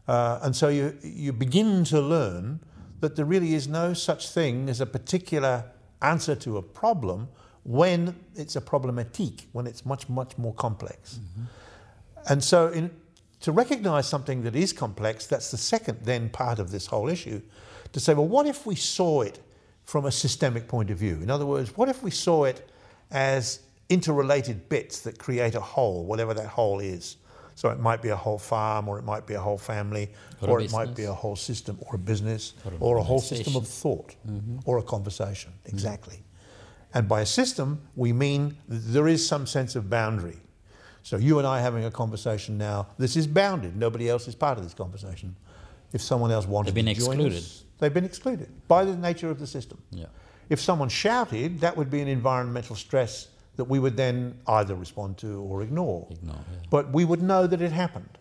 Uh, 0.09 0.41
and 0.43 0.57
so 0.57 0.67
you, 0.67 0.99
you 1.05 1.33
begin 1.33 1.85
to 1.85 2.01
learn 2.01 2.59
that 2.99 3.15
there 3.15 3.25
really 3.25 3.55
is 3.55 3.69
no 3.69 3.95
such 3.95 4.29
thing 4.29 4.69
as 4.69 4.81
a 4.81 4.87
particular 4.87 5.67
answer 6.05 6.35
to 6.37 6.59
a 6.59 6.63
problem 6.63 7.29
when 7.65 8.15
it's 8.35 8.57
a 8.57 8.61
problematique, 8.61 9.47
when 9.53 9.67
it's 9.67 9.87
much, 9.87 10.09
much 10.09 10.37
more 10.37 10.55
complex. 10.55 11.15
Mm-hmm. 11.15 11.45
And 12.29 12.45
so 12.45 12.69
in, 12.69 12.91
to 13.41 13.53
recognize 13.53 14.07
something 14.09 14.43
that 14.43 14.55
is 14.55 14.73
complex, 14.73 15.27
that's 15.27 15.51
the 15.51 15.57
second 15.57 15.99
then 16.03 16.29
part 16.29 16.59
of 16.59 16.71
this 16.71 16.87
whole 16.87 17.09
issue, 17.09 17.41
to 17.93 18.01
say, 18.01 18.15
well, 18.15 18.29
what 18.29 18.47
if 18.47 18.67
we 18.67 18.75
saw 18.75 19.23
it 19.23 19.41
from 19.85 20.07
a 20.07 20.13
systemic 20.13 20.69
point 20.69 20.91
of 20.91 20.99
view? 20.99 21.21
In 21.23 21.31
other 21.31 21.47
words, 21.47 21.77
what 21.77 21.89
if 21.89 22.03
we 22.03 22.11
saw 22.11 22.45
it 22.45 22.69
as 23.11 23.61
interrelated 23.89 24.69
bits 24.69 25.01
that 25.01 25.19
create 25.19 25.55
a 25.55 25.61
whole, 25.61 26.05
whatever 26.05 26.35
that 26.35 26.49
whole 26.49 26.81
is? 26.81 27.17
So 27.55 27.69
it 27.71 27.79
might 27.79 28.03
be 28.03 28.09
a 28.09 28.17
whole 28.17 28.39
farm, 28.39 28.89
or 28.89 28.99
it 28.99 29.05
might 29.05 29.27
be 29.27 29.35
a 29.35 29.41
whole 29.41 29.59
family, 29.59 30.11
Or 30.41 30.49
or, 30.49 30.61
it 30.61 30.73
might 30.73 30.95
be 30.95 31.05
a 31.05 31.13
whole 31.13 31.37
system, 31.37 31.79
or 31.81 31.95
a 31.95 31.99
business, 31.99 32.55
Or 32.65 32.73
an 32.73 32.79
or 32.81 32.97
a 32.99 33.03
whole 33.03 33.21
system 33.21 33.57
of 33.57 33.69
thought, 33.69 34.17
mm-hmm. 34.27 34.59
or 34.65 34.79
a 34.79 34.83
conversation. 34.83 35.53
Mm-hmm. 35.53 35.75
Exactly. 35.75 36.25
And 36.93 37.09
by 37.09 37.21
a 37.23 37.27
system, 37.27 37.81
we 37.97 38.13
mean 38.13 38.57
there 38.69 39.09
is 39.09 39.27
some 39.27 39.47
sense 39.47 39.77
of 39.77 39.89
boundary. 39.89 40.39
So 41.03 41.17
you 41.17 41.39
and 41.39 41.47
I 41.47 41.61
having 41.61 41.85
a 41.85 41.91
conversation 41.91 42.57
now, 42.57 42.87
this 42.99 43.17
is 43.17 43.27
bounded. 43.27 43.77
Nobody 43.77 44.09
else 44.09 44.27
is 44.27 44.35
part 44.35 44.59
of 44.59 44.65
this 44.65 44.75
conversation. 44.75 45.37
If 45.93 46.01
someone 46.01 46.33
else 46.33 46.47
wanted 46.47 46.69
They've 46.69 46.85
been 46.85 46.95
to 46.95 47.01
join 47.01 47.17
excluded. 47.17 47.39
us, 47.39 47.65
they've 47.79 47.95
been 47.95 48.05
excluded 48.05 48.49
by 48.69 48.85
the 48.85 48.97
nature 48.97 49.31
of 49.31 49.39
the 49.39 49.47
system. 49.47 49.81
Yeah. 49.91 50.07
If 50.49 50.61
someone 50.61 50.89
shouted, 50.89 51.61
that 51.61 51.77
would 51.77 51.91
be 51.91 52.01
an 52.01 52.09
environmental 52.09 52.77
stress 52.77 53.29
that 53.57 53.65
we 53.65 53.79
would 53.79 53.97
then 53.97 54.39
either 54.47 54.75
respond 54.75 55.19
to 55.19 55.41
or 55.43 55.63
ignore. 55.63 56.07
Ignore, 56.11 56.37
yeah. 56.37 56.59
But 56.71 56.93
we 56.93 57.05
would 57.05 57.23
know 57.23 57.47
that 57.47 57.61
it 57.61 57.73
happened. 57.73 58.19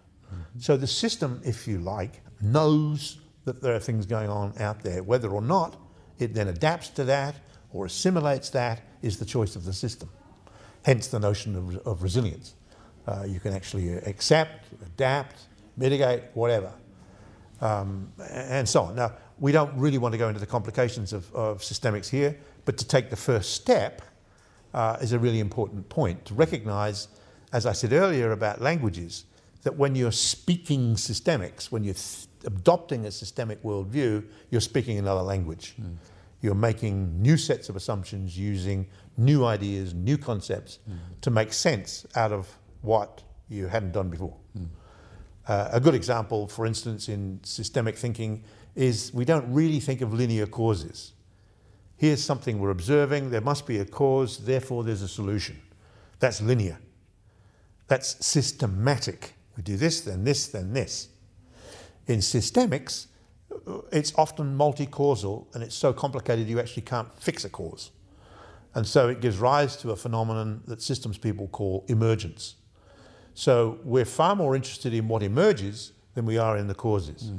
So 0.60 0.78
the 0.78 0.88
system, 0.88 1.42
if 1.44 1.68
you 1.68 1.80
like, 1.80 2.22
knows 2.42 3.20
that 3.46 3.62
there 3.62 3.76
are 3.76 3.80
things 3.80 4.06
going 4.06 4.30
on 4.30 4.54
out 4.60 4.84
there. 4.84 5.02
Whether 5.02 5.30
or 5.30 5.42
not 5.42 5.76
it 6.20 6.34
then 6.34 6.48
adapts 6.48 6.90
to 6.90 7.04
that 7.06 7.36
or 7.72 7.86
assimilates 7.86 8.50
that 8.52 8.82
is 9.02 9.18
the 9.18 9.26
choice 9.26 9.56
of 9.56 9.66
the 9.66 9.74
system. 9.74 10.10
Hence 10.86 11.08
the 11.08 11.20
notion 11.20 11.56
of, 11.56 11.78
of 11.88 12.04
resilience. 12.04 12.54
Uh, 13.08 13.24
you 13.28 13.40
can 13.40 13.54
actually 13.54 13.94
accept, 13.94 14.68
adapt, 14.86 15.42
mitigate, 15.76 16.24
whatever 16.34 16.74
um, 17.64 18.12
and 18.30 18.68
so 18.68 18.84
on. 18.84 18.96
Now, 18.96 19.14
we 19.40 19.52
don't 19.52 19.76
really 19.78 19.98
want 19.98 20.12
to 20.12 20.18
go 20.18 20.28
into 20.28 20.40
the 20.40 20.46
complications 20.46 21.14
of, 21.14 21.34
of 21.34 21.60
systemics 21.60 22.10
here, 22.10 22.38
but 22.66 22.78
to 22.78 22.86
take 22.86 23.10
the 23.10 23.16
first 23.16 23.54
step 23.54 24.02
uh, 24.74 24.98
is 25.02 25.14
a 25.14 25.20
really 25.20 25.40
important 25.40 25.88
point 25.90 26.26
to 26.26 26.34
recognize, 26.34 27.08
as 27.52 27.66
I 27.66 27.74
said 27.74 27.94
earlier 27.94 28.32
about 28.32 28.62
languages, 28.62 29.26
that 29.64 29.78
when 29.78 29.96
you're 29.96 30.12
speaking 30.12 30.96
systemics, 30.96 31.72
when 31.72 31.84
you're 31.84 31.94
th- 31.94 32.28
adopting 32.46 33.06
a 33.06 33.12
systemic 33.12 33.64
worldview, 33.64 34.24
you're 34.50 34.62
speaking 34.62 34.98
another 34.98 35.22
language. 35.22 35.76
You're 36.42 36.56
making 36.56 37.22
new 37.22 37.38
sets 37.38 37.70
of 37.70 37.78
assumptions 37.78 38.38
using 38.38 38.88
new 39.16 39.46
ideas, 39.46 39.94
new 39.94 40.18
concepts 40.18 40.80
to 41.22 41.32
make 41.32 41.54
sense 41.54 42.06
out 42.16 42.34
of 42.34 42.50
what 42.82 43.22
you 43.48 43.68
hadn't 43.68 43.94
done 43.94 44.10
before. 44.10 44.36
Uh, 45.48 45.70
a 45.72 45.80
good 45.80 45.96
example, 45.96 46.48
for 46.48 46.66
instance, 46.66 47.08
in 47.08 47.40
systemic 47.44 47.98
thinking 47.98 48.44
is 48.76 49.14
we 49.14 49.24
don't 49.24 49.50
really 49.54 49.80
think 49.80 50.02
of 50.02 50.14
linear 50.14 50.46
causes. 50.48 51.13
Here's 51.98 52.24
something 52.24 52.60
we're 52.60 52.72
observing, 52.72 53.30
there 53.30 53.42
must 53.42 53.66
be 53.66 53.80
a 53.80 53.86
cause, 53.86 54.40
therefore 54.40 54.84
there's 54.84 55.02
a 55.02 55.08
solution. 55.08 55.62
That's 56.20 56.42
linear. 56.42 56.80
That's 57.88 58.26
systematic. 58.26 59.34
We 59.56 59.64
do 59.64 59.78
this, 59.78 60.02
then 60.02 60.24
this, 60.24 60.48
then 60.48 60.74
this. 60.74 61.10
In 62.08 62.20
systemics, 62.20 63.08
it's 63.92 64.14
often 64.16 64.56
multi 64.56 64.86
causal 64.86 65.48
and 65.54 65.64
it's 65.64 65.76
so 65.76 65.94
complicated 65.94 66.48
you 66.48 66.60
actually 66.60 66.84
can't 66.84 67.12
fix 67.20 67.46
a 67.46 67.50
cause. 67.50 67.92
And 68.76 68.88
so 68.88 69.08
it 69.08 69.22
gives 69.22 69.38
rise 69.38 69.78
to 69.78 69.92
a 69.92 69.96
phenomenon 69.96 70.64
that 70.68 70.82
systems 70.82 71.18
people 71.18 71.48
call 71.48 71.86
emergence. 71.88 72.56
So 73.36 73.80
we're 73.84 74.06
far 74.06 74.36
more 74.36 74.56
interested 74.56 74.94
in 74.94 75.08
what 75.08 75.24
emerges 75.24 75.92
than 76.16 76.26
we 76.26 76.38
are 76.38 76.58
in 76.58 76.68
the 76.68 76.76
causes. 76.76 77.32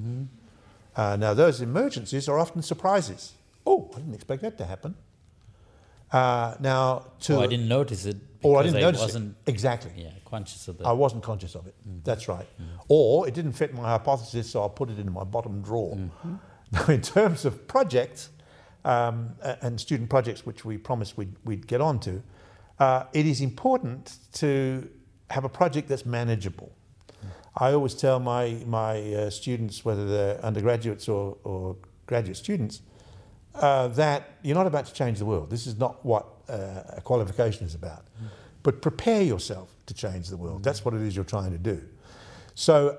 Uh, 0.96 1.16
now, 1.16 1.34
those 1.34 1.60
emergencies 1.60 2.28
are 2.28 2.38
often 2.38 2.62
surprises. 2.62 3.32
Oh, 3.66 3.90
I 3.94 3.98
didn't 3.98 4.14
expect 4.14 4.42
that 4.42 4.58
to 4.58 4.64
happen. 4.66 4.94
Uh, 6.12 6.54
now, 6.60 7.06
to 7.20 7.36
Oh, 7.36 7.40
I 7.40 7.46
didn't 7.46 7.68
notice 7.68 8.06
it 8.06 8.16
or 8.44 8.60
I 8.60 8.62
didn't 8.62 8.76
I 8.76 8.80
notice 8.82 9.00
wasn't 9.00 9.36
it. 9.46 9.50
Exactly. 9.50 9.92
yeah, 9.96 10.10
conscious 10.24 10.68
of 10.68 10.78
that. 10.78 10.86
I 10.86 10.92
wasn't 10.92 11.22
conscious 11.22 11.54
of 11.54 11.66
it. 11.66 11.74
That's 12.04 12.28
right. 12.28 12.46
Or 12.88 13.26
it 13.26 13.34
didn't 13.34 13.52
fit 13.52 13.74
my 13.74 13.88
hypothesis, 13.88 14.50
so 14.50 14.64
I 14.64 14.68
put 14.68 14.90
it 14.90 14.98
in 14.98 15.10
my 15.12 15.24
bottom 15.24 15.62
drawer. 15.62 15.98
Now, 16.72 16.86
in 16.86 17.02
terms 17.02 17.44
of 17.44 17.68
projects 17.68 18.30
um, 18.84 19.36
and 19.62 19.80
student 19.80 20.10
projects, 20.10 20.44
which 20.44 20.64
we 20.64 20.76
promised 20.76 21.16
we'd, 21.16 21.36
we'd 21.44 21.68
get 21.68 21.80
onto, 21.80 22.20
uh, 22.80 23.04
it 23.12 23.26
is 23.26 23.40
important 23.40 24.16
to 24.32 24.88
have 25.30 25.44
a 25.44 25.48
project 25.48 25.88
that's 25.88 26.04
manageable. 26.04 26.72
I 27.56 27.72
always 27.74 27.94
tell 27.94 28.18
my, 28.18 28.56
my 28.66 29.12
uh, 29.12 29.30
students, 29.30 29.84
whether 29.84 30.04
they're 30.08 30.44
undergraduates 30.44 31.08
or, 31.08 31.36
or 31.44 31.76
graduate 32.06 32.38
students, 32.38 32.82
uh, 33.54 33.88
that 33.88 34.30
you're 34.42 34.56
not 34.56 34.66
about 34.66 34.86
to 34.86 34.92
change 34.92 35.18
the 35.18 35.24
world. 35.24 35.50
This 35.50 35.66
is 35.66 35.78
not 35.78 36.04
what 36.04 36.26
uh, 36.48 36.82
a 36.88 37.00
qualification 37.02 37.66
is 37.66 37.74
about. 37.74 38.04
But 38.62 38.80
prepare 38.80 39.22
yourself 39.22 39.74
to 39.86 39.94
change 39.94 40.28
the 40.28 40.36
world. 40.36 40.64
That's 40.64 40.84
what 40.84 40.94
it 40.94 41.02
is 41.02 41.14
you're 41.14 41.24
trying 41.24 41.52
to 41.52 41.58
do. 41.58 41.82
So 42.54 42.98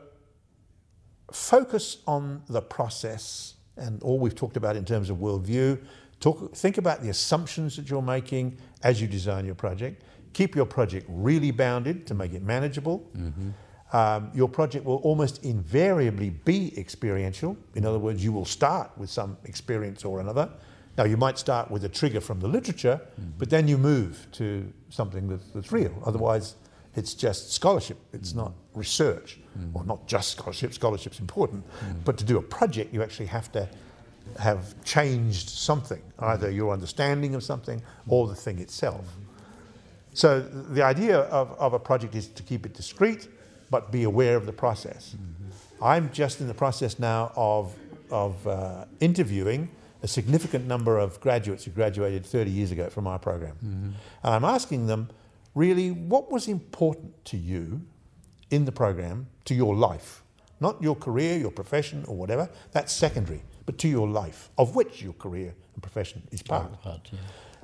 focus 1.32 1.98
on 2.06 2.44
the 2.48 2.62
process 2.62 3.56
and 3.78 4.02
all 4.04 4.20
we've 4.20 4.36
talked 4.36 4.58
about 4.58 4.76
in 4.76 4.86
terms 4.86 5.10
of 5.10 5.18
worldview. 5.18 5.82
Talk, 6.20 6.56
think 6.56 6.78
about 6.78 7.02
the 7.02 7.10
assumptions 7.10 7.76
that 7.76 7.90
you're 7.90 8.02
making 8.02 8.58
as 8.84 9.02
you 9.02 9.08
design 9.08 9.46
your 9.46 9.56
project. 9.56 10.04
Keep 10.34 10.56
your 10.56 10.66
project 10.66 11.06
really 11.10 11.52
bounded 11.52 12.08
to 12.08 12.14
make 12.14 12.34
it 12.34 12.44
manageable. 12.44 13.10
Um, 13.96 14.30
your 14.34 14.50
project 14.50 14.84
will 14.84 15.02
almost 15.10 15.46
invariably 15.46 16.30
be 16.30 16.78
experiential. 16.78 17.56
In 17.76 17.86
other 17.86 17.98
words, 17.98 18.22
you 18.22 18.34
will 18.34 18.44
start 18.44 18.92
with 18.98 19.10
some 19.10 19.38
experience 19.46 20.04
or 20.04 20.20
another. 20.20 20.50
Now, 20.98 21.06
you 21.06 21.16
might 21.16 21.38
start 21.38 21.72
with 21.72 21.86
a 21.86 21.90
trigger 21.90 22.20
from 22.20 22.42
the 22.42 22.48
literature, 22.48 23.00
mm-hmm. 23.00 23.30
but 23.38 23.50
then 23.50 23.70
you 23.70 23.78
move 23.78 24.28
to 24.34 24.70
something 24.90 25.30
that's, 25.30 25.48
that's 25.52 25.72
real. 25.72 25.92
Mm-hmm. 25.92 26.10
Otherwise, 26.10 26.56
it's 26.98 27.14
just 27.14 27.54
scholarship, 27.54 27.98
it's 28.12 28.32
mm-hmm. 28.32 28.40
not 28.40 28.54
research. 28.74 29.40
Well, 29.74 29.86
not 29.86 30.06
just 30.08 30.32
scholarship, 30.32 30.74
scholarship's 30.74 31.22
important, 31.22 31.64
but 32.04 32.18
to 32.18 32.26
do 32.26 32.38
a 32.38 32.42
project, 32.42 32.94
you 32.94 33.02
actually 33.02 33.28
have 33.28 33.50
to 33.54 33.70
have 34.40 34.76
changed 34.84 35.48
something, 35.50 36.02
either 36.20 36.52
your 36.52 36.74
understanding 36.74 37.34
of 37.36 37.44
something 37.44 37.82
or 38.10 38.28
the 38.28 38.36
thing 38.36 38.60
itself. 38.60 39.06
So 40.14 40.42
the 40.42 40.82
idea 40.82 41.20
of, 41.20 41.52
of 41.60 41.72
a 41.74 41.80
project 41.80 42.16
is 42.16 42.28
to 42.28 42.44
keep 42.44 42.66
it 42.66 42.74
discreet, 42.74 43.30
but 43.70 43.92
be 43.92 44.04
aware 44.04 44.36
of 44.36 44.46
the 44.46 44.54
process. 44.54 45.16
I'm 45.82 46.12
just 46.12 46.42
in 46.42 46.48
the 46.48 46.54
process 46.54 47.00
now 47.00 47.32
of, 47.36 47.74
of 48.10 48.48
uh, 48.48 48.86
interviewing 49.00 49.70
a 50.04 50.08
significant 50.08 50.68
number 50.68 50.98
of 51.00 51.20
graduates 51.20 51.66
who 51.66 51.72
graduated 51.72 52.26
30 52.26 52.52
years 52.52 52.72
ago 52.72 52.90
from 52.90 53.08
our 53.08 53.20
program. 53.20 53.56
And 54.24 54.34
I'm 54.34 54.46
asking 54.46 54.88
them, 54.88 55.10
really, 55.56 55.92
what 55.92 56.32
was 56.32 56.48
important 56.48 57.26
to 57.26 57.38
you 57.38 57.82
in 58.52 58.66
the 58.66 58.72
program, 58.72 59.28
to 59.46 59.56
your 59.56 59.76
life? 59.76 60.24
Not 60.60 60.82
your 60.82 60.96
career, 60.96 61.38
your 61.38 61.52
profession, 61.52 62.06
or 62.08 62.16
whatever, 62.16 62.50
that's 62.72 62.94
secondary, 62.94 63.44
but 63.66 63.78
to 63.80 63.88
your 63.88 64.08
life, 64.08 64.50
of 64.58 64.76
which 64.76 65.02
your 65.02 65.14
career 65.14 65.54
and 65.74 65.84
profession 65.84 66.22
is 66.32 66.42
part. 66.42 66.82
Part, 66.82 67.10
yeah. 67.12 67.20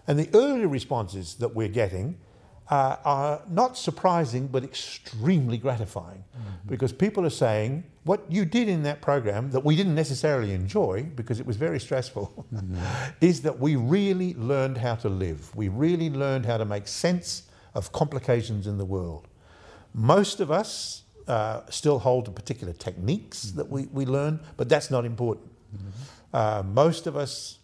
And 0.08 0.20
the 0.20 0.30
early 0.34 0.66
responses 0.66 1.36
that 1.36 1.56
we're 1.56 1.70
getting 1.70 2.18
uh, 2.72 2.96
are 3.04 3.42
not 3.50 3.78
surprising 3.78 4.48
but 4.48 4.64
extremely 4.64 5.58
gratifying 5.58 6.24
because 6.66 6.94
people 6.94 7.26
are 7.26 7.30
saying 7.30 7.84
what 8.06 8.24
you 8.30 8.46
did 8.46 8.70
in 8.70 8.82
that 8.84 9.02
program 9.02 9.52
that 9.52 9.64
we 9.64 9.76
didn't 9.76 9.94
necessarily 9.94 10.54
enjoy 10.54 11.04
because 11.16 11.40
it 11.42 11.46
was 11.46 11.58
very 11.58 11.80
stressful 11.80 12.46
is 13.22 13.42
that 13.42 13.60
we 13.60 13.76
really 13.76 14.34
learned 14.36 14.78
how 14.78 14.96
to 14.96 15.10
live. 15.10 15.54
We 15.56 15.68
really 15.68 16.10
learned 16.10 16.46
how 16.46 16.58
to 16.58 16.66
make 16.66 16.88
sense 16.88 17.44
of 17.76 17.92
complications 17.92 18.68
in 18.68 18.78
the 18.78 18.86
world. 18.86 19.28
Most 19.94 20.40
of 20.40 20.50
us 20.50 21.04
uh, 21.28 21.62
still 21.70 22.00
hold 22.00 22.26
to 22.26 22.32
particular 22.32 22.74
techniques 22.74 23.52
that 23.52 23.70
we, 23.70 23.88
we 23.92 24.06
learn, 24.06 24.40
but 24.56 24.70
that's 24.70 24.90
not 24.90 25.04
important. 25.04 25.52
Uh, 26.34 26.64
most 26.66 27.06
of 27.06 27.18
us 27.18 27.60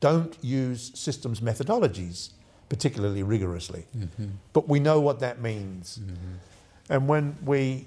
don't 0.00 0.36
use 0.42 0.92
systems 0.94 1.40
methodologies 1.40 2.30
particularly 2.70 3.22
rigorously, 3.22 3.84
mm-hmm. 3.94 4.28
but 4.54 4.66
we 4.68 4.80
know 4.80 5.00
what 5.00 5.20
that 5.20 5.42
means. 5.42 5.98
Mm-hmm. 5.98 6.34
And 6.88 7.06
when 7.06 7.36
we 7.44 7.86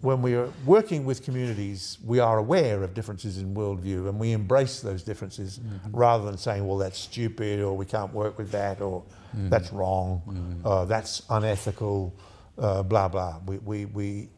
when 0.00 0.20
we 0.22 0.34
are 0.34 0.48
working 0.64 1.04
with 1.04 1.24
communities, 1.24 1.98
we 2.04 2.18
are 2.18 2.38
aware 2.38 2.82
of 2.82 2.94
differences 2.94 3.38
in 3.38 3.54
worldview 3.54 4.08
and 4.08 4.18
we 4.18 4.32
embrace 4.32 4.80
those 4.80 5.02
differences 5.02 5.58
mm-hmm. 5.58 5.96
rather 5.96 6.24
than 6.24 6.36
saying, 6.36 6.66
well, 6.66 6.76
that's 6.76 6.98
stupid 6.98 7.60
or 7.60 7.76
we 7.76 7.86
can't 7.86 8.12
work 8.12 8.36
with 8.38 8.50
that 8.50 8.80
or 8.80 9.02
that's 9.48 9.72
wrong, 9.72 10.22
uh, 10.64 10.84
that's 10.84 11.22
unethical, 11.30 12.14
uh, 12.58 12.82
blah, 12.82 13.08
blah. 13.08 13.38
We, 13.46 13.58
we, 13.58 13.84
we 13.86 14.28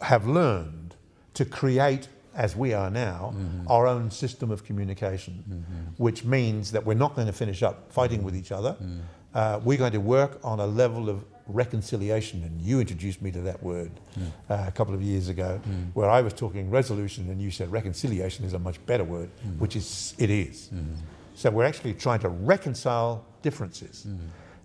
have 0.00 0.26
learned 0.26 0.94
to 1.34 1.44
create, 1.44 2.08
as 2.38 2.54
we 2.54 2.72
are 2.72 2.88
now, 2.88 3.34
mm-hmm. 3.34 3.68
our 3.68 3.86
own 3.86 4.10
system 4.10 4.50
of 4.52 4.64
communication, 4.64 5.34
mm-hmm. 5.42 6.02
which 6.02 6.24
means 6.24 6.70
that 6.70 6.86
we're 6.86 6.94
not 6.94 7.16
going 7.16 7.26
to 7.26 7.32
finish 7.32 7.64
up 7.64 7.92
fighting 7.92 8.22
with 8.22 8.36
each 8.36 8.52
other. 8.52 8.72
Mm-hmm. 8.74 9.00
Uh, 9.34 9.60
we're 9.64 9.76
going 9.76 9.92
to 9.92 10.00
work 10.00 10.38
on 10.44 10.60
a 10.60 10.66
level 10.66 11.10
of 11.10 11.24
reconciliation, 11.48 12.44
and 12.44 12.62
you 12.62 12.78
introduced 12.78 13.20
me 13.20 13.30
to 13.32 13.40
that 13.40 13.60
word 13.62 13.90
mm. 14.18 14.26
uh, 14.48 14.64
a 14.68 14.70
couple 14.72 14.94
of 14.94 15.02
years 15.02 15.28
ago, 15.28 15.60
mm. 15.68 15.90
where 15.94 16.08
I 16.08 16.22
was 16.22 16.32
talking 16.32 16.70
resolution, 16.70 17.28
and 17.28 17.42
you 17.42 17.50
said 17.50 17.70
reconciliation 17.72 18.44
is 18.44 18.54
a 18.54 18.58
much 18.58 18.84
better 18.86 19.04
word, 19.04 19.30
mm. 19.30 19.58
which 19.58 19.74
is 19.76 20.14
it 20.18 20.30
is. 20.30 20.70
So 21.34 21.50
we're 21.50 21.64
actually 21.64 21.94
trying 21.94 22.20
to 22.20 22.28
reconcile 22.28 23.24
differences. 23.42 24.06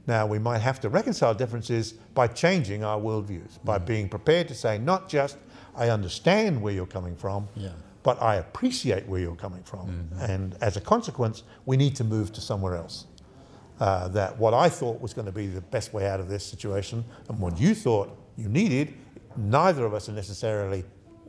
Now 0.07 0.25
we 0.25 0.39
might 0.39 0.59
have 0.59 0.79
to 0.81 0.89
reconcile 0.89 1.33
differences 1.33 1.93
by 2.13 2.27
changing 2.27 2.83
our 2.83 2.99
worldviews, 2.99 3.63
by 3.63 3.77
being 3.77 4.09
prepared 4.09 4.47
to 4.49 4.55
say 4.55 4.77
not 4.77 5.07
just 5.07 5.37
I 5.75 5.89
understand 5.89 6.61
where 6.61 6.73
you're 6.73 6.85
coming 6.85 7.15
from, 7.15 7.47
Yeah. 7.55 7.69
but 8.03 8.21
I 8.21 8.35
appreciate 8.35 9.07
where 9.07 9.19
you're 9.19 9.35
coming 9.35 9.63
from, 9.63 10.09
and 10.19 10.55
as 10.61 10.77
a 10.77 10.81
consequence, 10.81 11.43
we 11.65 11.77
need 11.77 11.95
to 11.95 12.03
move 12.03 12.31
to 12.33 12.41
somewhere 12.41 12.75
else 12.75 13.05
uh, 13.79 14.07
that 14.09 14.37
what 14.37 14.53
I 14.53 14.69
thought 14.69 15.01
was 15.01 15.13
going 15.13 15.25
to 15.25 15.31
be 15.31 15.47
the 15.47 15.61
best 15.61 15.93
way 15.93 16.07
out 16.07 16.19
of 16.19 16.27
this 16.29 16.45
situation 16.45 17.03
and 17.29 17.39
what 17.39 17.59
you 17.59 17.73
thought 17.75 18.15
you 18.37 18.47
needed, 18.49 18.93
neither 19.35 19.83
of 19.85 19.93
us 19.93 20.07
are 20.09 20.13
necessarily 20.13 20.83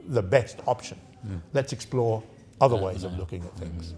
the 0.09 0.23
best 0.23 0.59
option. 0.67 0.99
Let's 1.55 1.73
explore 1.73 2.23
other 2.61 2.77
ways 2.77 3.03
of 3.05 3.17
looking 3.19 3.43
at 3.45 3.57
things. 3.57 3.95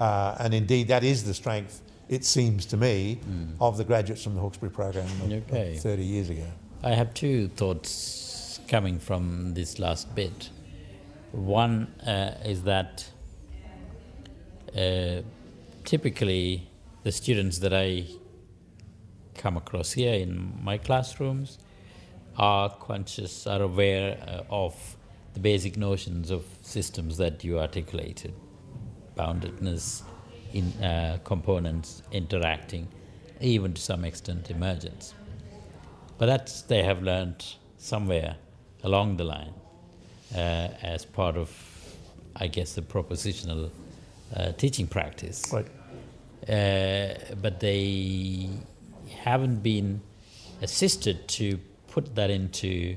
Uh, 0.00 0.34
and 0.40 0.54
indeed, 0.54 0.88
that 0.88 1.04
is 1.04 1.24
the 1.24 1.34
strength, 1.34 1.82
it 2.08 2.24
seems 2.24 2.64
to 2.66 2.76
me, 2.78 3.18
of 3.60 3.76
the 3.76 3.84
graduates 3.84 4.22
from 4.24 4.34
the 4.34 4.40
Hawkesbury 4.40 4.70
program 4.72 5.06
of, 5.22 5.30
of 5.30 5.78
30 5.80 6.02
years 6.02 6.30
ago. 6.30 6.46
I 6.82 6.90
have 6.94 7.12
two 7.14 7.48
thoughts 7.48 7.90
coming 8.74 8.98
from 8.98 9.54
this 9.54 9.78
last 9.78 10.12
bit. 10.16 10.50
One 11.30 11.94
uh, 12.04 12.34
is 12.44 12.64
that 12.64 13.08
uh, 14.76 15.22
typically 15.84 16.68
the 17.04 17.12
students 17.12 17.58
that 17.60 17.72
I 17.72 18.06
come 19.36 19.56
across 19.56 19.92
here 19.92 20.14
in 20.14 20.58
my 20.60 20.76
classrooms 20.78 21.58
are 22.36 22.68
conscious, 22.68 23.46
are 23.46 23.62
aware 23.62 24.18
uh, 24.26 24.42
of 24.50 24.96
the 25.34 25.38
basic 25.38 25.76
notions 25.76 26.32
of 26.32 26.44
systems 26.62 27.16
that 27.18 27.44
you 27.44 27.60
articulated 27.60 28.34
boundedness, 29.16 30.02
in, 30.52 30.72
uh, 30.82 31.18
components 31.22 32.02
interacting, 32.10 32.88
even 33.40 33.72
to 33.72 33.80
some 33.80 34.04
extent 34.04 34.50
emergence. 34.50 35.14
But 36.18 36.26
that's 36.26 36.62
they 36.62 36.82
have 36.82 37.04
learned 37.04 37.54
somewhere 37.78 38.34
along 38.84 39.16
the 39.16 39.24
line 39.24 39.54
uh, 40.34 40.68
as 40.82 41.04
part 41.04 41.36
of, 41.36 41.50
I 42.36 42.46
guess, 42.46 42.74
the 42.74 42.82
propositional 42.82 43.70
uh, 44.36 44.52
teaching 44.52 44.86
practice. 44.86 45.52
Right. 45.52 45.66
Uh, 46.48 47.34
but 47.42 47.60
they 47.60 48.48
haven't 49.16 49.62
been 49.62 50.00
assisted 50.62 51.26
to 51.28 51.58
put 51.88 52.14
that 52.14 52.30
into 52.30 52.96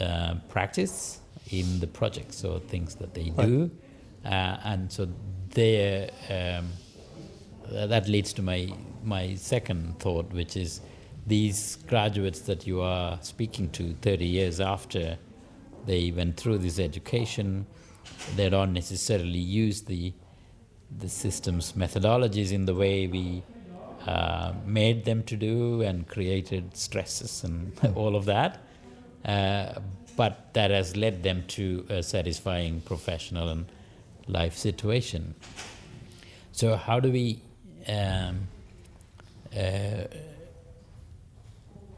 uh, 0.00 0.34
practice 0.48 1.20
in 1.50 1.80
the 1.80 1.86
projects 1.86 2.44
or 2.44 2.58
things 2.60 2.94
that 2.96 3.14
they 3.14 3.30
do. 3.30 3.70
Uh, 4.24 4.56
and 4.64 4.90
so 4.90 5.08
there, 5.50 6.10
um, 6.30 6.68
that 7.70 8.08
leads 8.08 8.32
to 8.32 8.42
my, 8.42 8.72
my 9.04 9.34
second 9.34 9.98
thought, 9.98 10.30
which 10.32 10.56
is 10.56 10.80
these 11.28 11.76
graduates 11.86 12.40
that 12.40 12.66
you 12.66 12.80
are 12.80 13.18
speaking 13.22 13.68
to 13.70 13.94
30 14.00 14.24
years 14.24 14.60
after 14.60 15.18
they 15.86 16.10
went 16.10 16.36
through 16.36 16.58
this 16.58 16.78
education, 16.78 17.66
they 18.34 18.48
don't 18.48 18.72
necessarily 18.72 19.38
use 19.38 19.82
the, 19.82 20.12
the 20.98 21.08
system's 21.08 21.74
methodologies 21.74 22.50
in 22.50 22.64
the 22.64 22.74
way 22.74 23.06
we 23.06 23.42
uh, 24.06 24.52
made 24.64 25.04
them 25.04 25.22
to 25.24 25.36
do 25.36 25.82
and 25.82 26.08
created 26.08 26.74
stresses 26.76 27.44
and 27.44 27.72
all 27.94 28.16
of 28.16 28.24
that. 28.24 28.62
Uh, 29.24 29.74
but 30.16 30.52
that 30.54 30.70
has 30.70 30.96
led 30.96 31.22
them 31.22 31.44
to 31.46 31.86
a 31.90 32.02
satisfying 32.02 32.80
professional 32.80 33.50
and 33.50 33.70
life 34.26 34.56
situation. 34.56 35.34
So, 36.52 36.76
how 36.76 36.98
do 36.98 37.12
we 37.12 37.40
um, 37.86 38.48
uh, 39.56 40.04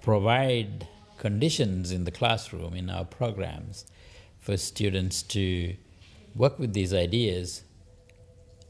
provide 0.02 0.86
conditions 1.18 1.92
in 1.92 2.04
the 2.04 2.10
classroom, 2.10 2.74
in 2.74 2.88
our 2.90 3.04
programs, 3.04 3.84
for 4.38 4.56
students 4.56 5.22
to 5.22 5.74
work 6.34 6.58
with 6.58 6.72
these 6.72 6.94
ideas 6.94 7.62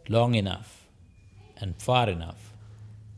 long 0.08 0.34
enough 0.34 0.86
and 1.58 1.76
far 1.76 2.08
enough 2.08 2.52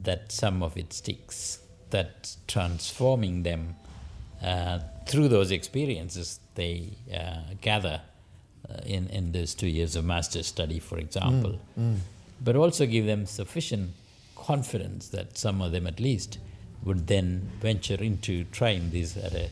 that 0.01 0.31
some 0.33 0.63
of 0.63 0.77
it 0.77 0.93
sticks, 0.93 1.61
that 1.91 2.37
transforming 2.47 3.43
them 3.45 3.77
uh, 4.43 4.81
through 5.07 5.29
those 5.29 5.51
experiences 5.51 6.41
they 6.55 6.91
uh, 7.15 7.55
gather 7.61 8.03
uh, 8.69 8.75
in, 8.85 9.09
in 9.09 9.33
those 9.33 9.55
two 9.55 9.69
years 9.69 9.97
of 9.97 10.05
master's 10.05 10.47
study, 10.47 10.79
for 10.79 10.99
example, 10.99 11.61
but 12.45 12.57
also 12.57 12.85
give 12.87 13.07
them 13.07 13.25
sufficient 13.27 13.93
confidence 14.37 15.09
that 15.09 15.39
some 15.39 15.63
of 15.63 15.73
them 15.73 15.87
at 15.87 16.01
least 16.01 16.39
would 16.85 17.07
then 17.07 17.51
venture 17.61 17.95
into 18.03 18.45
trying 18.45 18.91
this 18.91 19.17
at 19.17 19.33
a, 19.35 19.49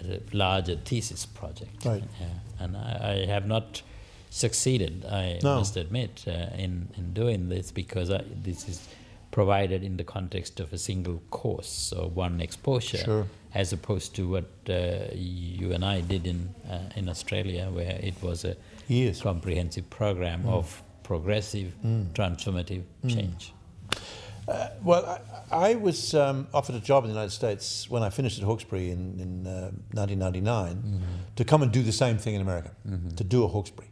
at 0.00 0.06
a 0.06 0.20
larger 0.32 0.76
thesis 0.76 1.24
project. 1.26 1.84
Right. 1.84 2.02
Yeah. 2.20 2.26
And 2.60 2.76
I, 2.76 3.22
I 3.22 3.26
have 3.26 3.46
not 3.46 3.82
succeeded, 4.30 5.04
I 5.04 5.38
No. 5.42 5.56
must 5.58 5.76
admit, 5.76 6.24
uh, 6.26 6.32
in, 6.56 6.88
in 6.96 7.12
doing 7.12 7.48
this 7.48 7.70
because 7.70 8.10
I, 8.10 8.22
this 8.42 8.68
is 8.68 8.88
provided 9.30 9.82
in 9.82 9.96
the 9.96 10.04
context 10.04 10.60
of 10.60 10.72
a 10.72 10.78
single 10.78 11.20
course, 11.30 11.92
or 11.92 12.08
one 12.08 12.40
exposure, 12.40 12.98
Sure. 12.98 13.26
as 13.54 13.72
opposed 13.72 14.14
to 14.16 14.28
what 14.28 14.50
uh, 14.68 15.06
you 15.14 15.72
and 15.72 15.84
I 15.84 16.00
did 16.00 16.26
in, 16.26 16.54
uh, 16.70 16.78
in 16.96 17.08
Australia, 17.08 17.68
where 17.70 17.98
it 18.02 18.14
was 18.22 18.44
a 18.44 18.56
Years. 18.88 19.20
comprehensive 19.22 19.88
program 19.90 20.46
of 20.46 20.82
progressive, 21.04 21.72
transformative 22.14 22.82
change. 23.08 23.52
Uh, 24.46 24.68
well, 24.82 25.20
I, 25.50 25.70
I 25.70 25.74
was 25.76 26.14
um, 26.14 26.46
offered 26.52 26.74
a 26.74 26.80
job 26.80 27.04
in 27.04 27.10
the 27.10 27.14
United 27.14 27.30
States 27.32 27.88
when 27.88 28.02
I 28.02 28.10
finished 28.10 28.38
at 28.38 28.44
Hawkesbury 28.44 28.90
in, 28.90 29.18
in 29.20 29.46
uh, 29.46 29.70
1999 29.92 31.00
to 31.36 31.44
come 31.44 31.62
and 31.62 31.72
do 31.72 31.82
the 31.82 31.92
same 31.92 32.18
thing 32.18 32.34
in 32.34 32.40
America, 32.42 32.70
to 33.16 33.24
do 33.24 33.44
a 33.44 33.48
Hawkesbury. 33.48 33.88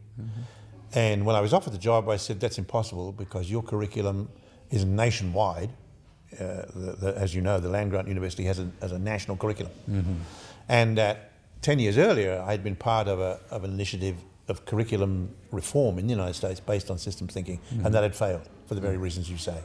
And 0.95 1.25
when 1.25 1.35
I 1.35 1.41
was 1.41 1.53
offered 1.53 1.73
the 1.73 1.79
job, 1.79 2.07
I 2.07 2.17
said, 2.17 2.39
that's 2.39 2.59
impossible 2.59 3.11
because 3.13 3.49
your 3.49 3.63
curriculum 3.63 4.29
is 4.69 4.85
nationwide. 4.85 5.71
Uh, 6.33 6.63
the, 6.75 6.97
the, 6.99 7.13
as 7.17 7.33
you 7.33 7.41
know, 7.41 7.59
the 7.59 7.69
land 7.69 7.89
grant 7.91 8.07
university 8.07 8.43
has 8.43 8.59
a, 8.59 8.67
has 8.81 8.91
a 8.91 8.99
national 8.99 9.37
curriculum. 9.37 9.71
And 10.69 10.99
uh, 10.99 11.15
10 11.61 11.79
years 11.79 11.97
earlier, 11.97 12.43
I 12.45 12.51
had 12.51 12.63
been 12.63 12.75
part 12.75 13.07
of, 13.07 13.19
a, 13.19 13.39
of 13.49 13.63
an 13.63 13.71
initiative 13.71 14.17
of 14.49 14.65
curriculum 14.65 15.29
reform 15.51 15.97
in 15.97 16.05
the 16.07 16.11
United 16.13 16.33
States 16.33 16.59
based 16.59 16.91
on 16.91 16.97
systems 16.97 17.33
thinking, 17.33 17.59
and 17.83 17.93
that 17.93 18.03
had 18.03 18.15
failed 18.15 18.47
for 18.67 18.75
the 18.75 18.81
very 18.81 18.97
reasons 18.97 19.29
you 19.29 19.37
say. 19.37 19.57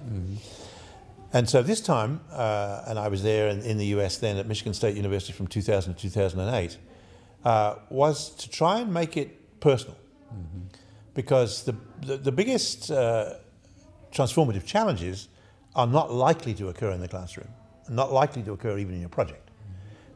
And 1.33 1.49
so 1.49 1.63
this 1.63 1.81
time, 1.81 2.21
uh, 2.33 2.85
and 2.87 2.99
I 2.99 3.09
was 3.09 3.23
there 3.23 3.49
in, 3.49 3.61
in 3.63 3.77
the 3.77 3.87
US 3.87 4.19
then 4.19 4.37
at 4.37 4.47
Michigan 4.47 4.75
State 4.75 4.97
University 4.97 5.33
from 5.33 5.47
2000 5.47 5.95
to 5.95 6.01
2008, 6.01 6.79
uh, 7.45 7.75
was 7.91 8.31
to 8.37 8.49
try 8.51 8.81
and 8.81 8.93
make 8.93 9.17
it 9.17 9.61
personal. 9.61 9.97
Because 11.15 11.65
the, 11.65 11.75
the, 12.03 12.17
the 12.17 12.33
biggest 12.33 12.91
uh, 12.91 13.35
transformative 14.13 14.65
challenges 14.65 15.29
are 15.75 15.87
not 15.87 16.13
likely 16.13 16.55
to 16.55 16.69
occur 16.69 16.93
in 16.93 17.01
the 17.01 17.09
classroom. 17.09 17.49
not 17.89 18.13
likely 18.13 18.43
to 18.43 18.53
occur 18.53 18.79
even 18.79 18.95
in 18.95 19.01
your 19.01 19.09
project, 19.09 19.51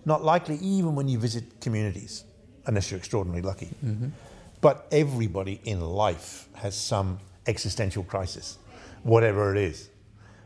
not 0.04 0.22
likely 0.24 0.56
even 0.56 0.94
when 0.94 1.08
you 1.08 1.18
visit 1.18 1.60
communities, 1.60 2.24
unless 2.66 2.90
you're 2.90 2.98
extraordinarily 2.98 3.42
lucky. 3.42 3.68
But 4.60 4.86
everybody 4.92 5.60
in 5.64 5.80
life 5.80 6.48
has 6.54 6.74
some 6.74 7.18
existential 7.46 8.04
crisis, 8.04 8.58
whatever 9.02 9.54
it 9.54 9.58
is. 9.58 9.88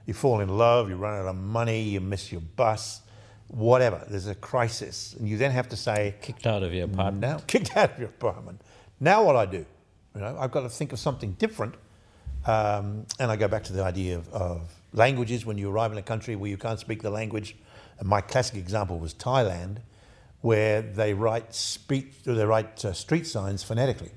You 0.07 0.15
fall 0.15 0.41
in 0.41 0.49
love, 0.49 0.89
you 0.89 0.97
run 0.97 1.21
out 1.21 1.27
of 1.27 1.37
money, 1.37 1.83
you 1.83 2.01
miss 2.01 2.31
your 2.31 2.41
bus, 2.41 3.03
whatever. 3.49 4.05
There's 4.09 4.29
a 4.29 4.35
crisis. 4.35 5.15
And 5.19 5.29
you 5.29 5.37
then 5.37 5.51
have 5.51 5.69
to 5.71 5.77
say, 5.77 6.15
Kicked 6.23 6.47
out 6.47 6.63
of 6.63 6.73
your 6.73 6.85
apartment. 6.87 7.21
now 7.21 7.39
kicked 7.47 7.77
out 7.77 7.93
of 7.93 7.99
your 7.99 8.09
apartment. 8.09 8.63
Now 9.01 9.25
what 9.25 9.37
I 9.37 9.47
do? 9.47 9.67
You 10.15 10.21
know, 10.21 10.37
I've 10.39 10.53
got 10.53 10.63
to 10.63 10.69
think 10.69 10.93
of 10.93 10.99
something 10.99 11.33
different. 11.33 11.75
Um, 12.47 13.07
and 13.19 13.31
I 13.31 13.37
go 13.37 13.49
back 13.49 13.65
to 13.65 13.73
the 13.73 13.83
idea 13.83 14.17
of, 14.17 14.29
of 14.29 14.73
languages. 14.93 15.45
When 15.45 15.59
you 15.59 15.71
arrive 15.71 15.91
in 15.93 15.99
a 15.99 16.03
country 16.03 16.37
where 16.37 16.49
you 16.49 16.57
can't 16.57 16.79
speak 16.79 17.03
the 17.03 17.11
language, 17.11 17.57
and 17.99 18.09
my 18.09 18.21
classic 18.21 18.57
example 18.57 18.99
was 18.99 19.13
Thailand, 19.13 19.79
where 20.41 20.81
they 20.83 21.13
write 21.13 21.53
speech, 21.55 22.07
or 22.27 22.35
they 22.35 22.45
write 22.45 22.85
uh, 22.85 22.93
street 22.93 23.27
signs 23.27 23.65
phonetically. 23.65 24.13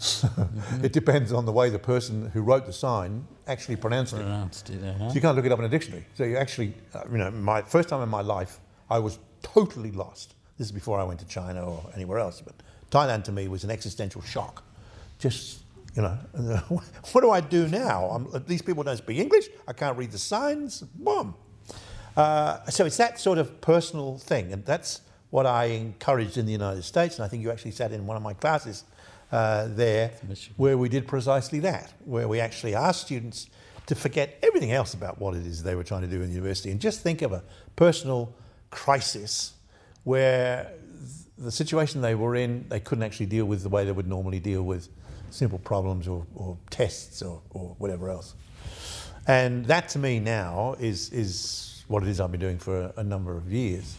It 0.82 0.92
depends 0.92 1.32
on 1.32 1.44
the 1.44 1.52
way 1.52 1.68
the 1.68 1.78
person 1.78 2.30
who 2.30 2.42
wrote 2.42 2.66
the 2.66 2.72
sign 2.72 3.26
actually 3.46 3.76
pronounced 3.76 4.14
it. 4.14 4.20
It. 4.70 4.82
uh-huh. 4.82 5.08
So 5.08 5.14
you 5.14 5.20
can't 5.20 5.36
look 5.36 5.44
it 5.44 5.52
up 5.52 5.58
in 5.58 5.64
a 5.64 5.68
dictionary. 5.68 6.06
So 6.14 6.24
you 6.24 6.36
actually, 6.36 6.74
uh, 6.94 7.02
you 7.10 7.18
know, 7.18 7.30
my 7.30 7.62
first 7.62 7.88
time 7.88 8.02
in 8.02 8.08
my 8.08 8.22
life, 8.22 8.60
I 8.88 8.98
was 8.98 9.18
totally 9.42 9.90
lost. 9.90 10.34
This 10.56 10.68
is 10.68 10.72
before 10.72 10.98
I 11.00 11.04
went 11.04 11.20
to 11.20 11.26
China 11.26 11.64
or 11.64 11.84
anywhere 11.94 12.18
else. 12.18 12.40
But 12.40 12.54
Thailand 12.90 13.24
to 13.24 13.32
me 13.32 13.48
was 13.48 13.64
an 13.64 13.70
existential 13.70 14.22
shock. 14.22 14.62
Just, 15.18 15.60
you 15.94 16.02
know, 16.02 16.16
what 17.12 17.20
do 17.20 17.30
I 17.30 17.40
do 17.40 17.68
now? 17.68 18.04
I'm, 18.06 18.44
these 18.46 18.62
people 18.62 18.82
don't 18.82 18.96
speak 18.96 19.18
English. 19.18 19.48
I 19.68 19.72
can't 19.74 19.98
read 19.98 20.12
the 20.12 20.18
signs. 20.18 20.80
Boom. 20.80 21.34
Uh, 22.16 22.64
so 22.66 22.86
it's 22.86 22.96
that 22.96 23.20
sort 23.20 23.38
of 23.38 23.60
personal 23.60 24.18
thing, 24.18 24.52
and 24.52 24.64
that's 24.64 25.02
what 25.30 25.46
I 25.46 25.66
encouraged 25.66 26.36
in 26.38 26.46
the 26.46 26.52
United 26.52 26.82
States. 26.82 27.16
And 27.16 27.24
I 27.24 27.28
think 27.28 27.42
you 27.42 27.50
actually 27.50 27.70
sat 27.70 27.92
in 27.92 28.06
one 28.06 28.16
of 28.16 28.22
my 28.22 28.34
classes 28.34 28.84
uh, 29.32 29.68
there, 29.68 30.12
where 30.56 30.76
we 30.76 30.88
did 30.88 31.06
precisely 31.06 31.60
that, 31.60 31.92
where 32.04 32.28
we 32.28 32.40
actually 32.40 32.74
asked 32.74 33.02
students 33.02 33.48
to 33.86 33.94
forget 33.94 34.38
everything 34.42 34.72
else 34.72 34.94
about 34.94 35.20
what 35.20 35.34
it 35.34 35.46
is 35.46 35.62
they 35.62 35.74
were 35.74 35.84
trying 35.84 36.02
to 36.02 36.06
do 36.06 36.22
in 36.22 36.28
the 36.28 36.34
university. 36.34 36.70
And 36.70 36.80
just 36.80 37.00
think 37.00 37.22
of 37.22 37.32
a 37.32 37.42
personal 37.76 38.32
crisis 38.70 39.54
where 40.04 40.72
the 41.38 41.50
situation 41.50 42.00
they 42.00 42.14
were 42.14 42.36
in, 42.36 42.66
they 42.68 42.80
couldn't 42.80 43.02
actually 43.04 43.26
deal 43.26 43.46
with 43.46 43.62
the 43.62 43.68
way 43.68 43.84
they 43.84 43.92
would 43.92 44.06
normally 44.06 44.40
deal 44.40 44.62
with 44.62 44.88
simple 45.30 45.58
problems 45.58 46.06
or, 46.06 46.26
or 46.34 46.58
tests 46.70 47.22
or, 47.22 47.40
or 47.50 47.74
whatever 47.78 48.10
else. 48.10 48.34
And 49.26 49.64
that 49.66 49.88
to 49.90 49.98
me 49.98 50.18
now 50.20 50.76
is, 50.78 51.10
is 51.10 51.84
what 51.88 52.02
it 52.02 52.08
is 52.08 52.20
I've 52.20 52.30
been 52.30 52.40
doing 52.40 52.58
for 52.58 52.80
a, 52.82 52.92
a 52.98 53.04
number 53.04 53.36
of 53.36 53.50
years, 53.52 53.96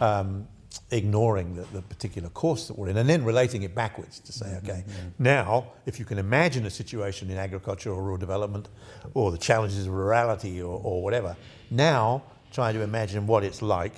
um, 0.00 0.46
ignoring 0.92 1.56
the, 1.56 1.62
the 1.72 1.82
particular 1.82 2.28
course 2.28 2.68
that 2.68 2.78
we're 2.78 2.88
in 2.88 2.98
and 2.98 3.08
then 3.08 3.24
relating 3.24 3.62
it 3.62 3.74
backwards 3.74 4.20
to 4.20 4.32
say, 4.32 4.54
okay, 4.62 4.84
now 5.18 5.64
if 5.86 5.98
you 5.98 6.04
can 6.04 6.18
imagine 6.18 6.66
a 6.66 6.70
situation 6.70 7.30
in 7.30 7.38
agriculture 7.38 7.90
or 7.90 8.02
rural 8.02 8.18
development 8.18 8.68
or 9.14 9.32
the 9.32 9.38
challenges 9.38 9.86
of 9.86 9.92
rurality 9.92 10.60
or, 10.60 10.78
or 10.84 11.02
whatever, 11.02 11.34
now 11.70 12.22
trying 12.52 12.74
to 12.74 12.82
imagine 12.82 13.26
what 13.26 13.42
it's 13.42 13.62
like 13.62 13.94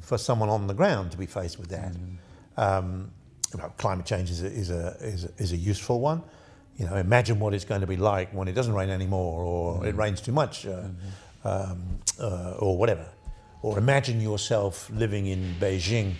for 0.00 0.18
someone 0.18 0.48
on 0.48 0.66
the 0.66 0.74
ground 0.74 1.12
to 1.12 1.16
be 1.16 1.26
faced 1.26 1.58
with 1.58 1.68
that. 1.68 1.94
Um, 2.56 3.12
you 3.54 3.60
know, 3.60 3.72
climate 3.78 4.04
change 4.04 4.30
is 4.30 4.42
a, 4.42 4.46
is, 4.46 4.70
a, 4.70 4.96
is, 5.00 5.24
a, 5.24 5.30
is 5.38 5.52
a 5.52 5.56
useful 5.56 6.00
one. 6.00 6.22
You 6.76 6.86
know, 6.86 6.96
imagine 6.96 7.40
what 7.40 7.54
it's 7.54 7.64
going 7.64 7.80
to 7.80 7.86
be 7.86 7.96
like 7.96 8.32
when 8.32 8.46
it 8.46 8.52
doesn't 8.52 8.74
rain 8.74 8.90
anymore, 8.90 9.42
or 9.42 9.86
it 9.86 9.96
rains 9.96 10.20
too 10.20 10.32
much, 10.32 10.66
uh, 10.66 10.82
um, 11.44 12.00
uh, 12.20 12.54
or 12.58 12.76
whatever. 12.76 13.06
Or 13.62 13.78
imagine 13.78 14.20
yourself 14.20 14.88
living 14.90 15.26
in 15.26 15.54
Beijing, 15.60 16.14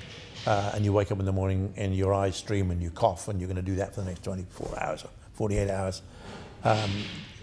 uh, 0.47 0.73
and 0.75 0.85
you 0.85 0.93
wake 0.93 1.13
up 1.13 1.21
in 1.21 1.25
the 1.25 1.33
morning 1.33 1.73
and 1.77 1.95
your 1.95 2.13
eyes 2.13 2.37
stream 2.37 2.71
and 2.71 2.83
you 2.83 2.91
cough, 2.91 3.29
and 3.29 3.41
you're 3.41 3.49
going 3.49 3.57
to 3.57 3.63
do 3.63 3.77
that 3.77 3.95
for 3.95 4.01
the 4.01 4.07
next 4.09 4.25
24 4.25 4.79
hours 4.81 5.05
or 5.05 5.11
48 5.35 5.71
hours. 5.71 6.03
Um, 6.65 6.91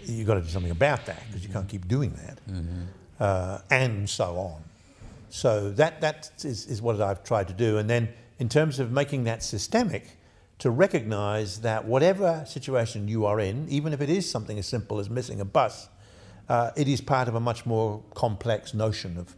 you've 0.04 0.26
got 0.26 0.34
to 0.34 0.42
do 0.42 0.48
something 0.48 0.70
about 0.70 1.06
that 1.06 1.22
because 1.26 1.46
you 1.46 1.52
can't 1.52 1.68
keep 1.68 1.88
doing 1.88 2.12
that, 2.26 2.38
uh, 3.24 3.58
and 3.70 4.08
so 4.08 4.36
on. 4.36 4.62
So 5.30 5.70
that, 5.72 6.00
that 6.02 6.30
is, 6.44 6.66
is 6.66 6.80
what 6.82 7.00
I've 7.00 7.24
tried 7.24 7.48
to 7.48 7.54
do. 7.54 7.78
And 7.78 7.88
then, 7.88 8.08
in 8.38 8.48
terms 8.48 8.78
of 8.78 8.92
making 8.92 9.24
that 9.24 9.42
systemic, 9.42 10.16
to 10.58 10.70
recognize 10.70 11.60
that 11.60 11.84
whatever 11.84 12.44
situation 12.46 13.08
you 13.08 13.26
are 13.26 13.40
in, 13.40 13.68
even 13.68 13.92
if 13.92 14.00
it 14.00 14.08
is 14.08 14.30
something 14.30 14.58
as 14.58 14.66
simple 14.66 14.98
as 14.98 15.10
missing 15.10 15.40
a 15.40 15.44
bus, 15.44 15.88
uh, 16.48 16.70
it 16.76 16.88
is 16.88 17.00
part 17.00 17.28
of 17.28 17.34
a 17.34 17.40
much 17.40 17.66
more 17.66 18.02
complex 18.14 18.72
notion 18.72 19.18
of 19.18 19.34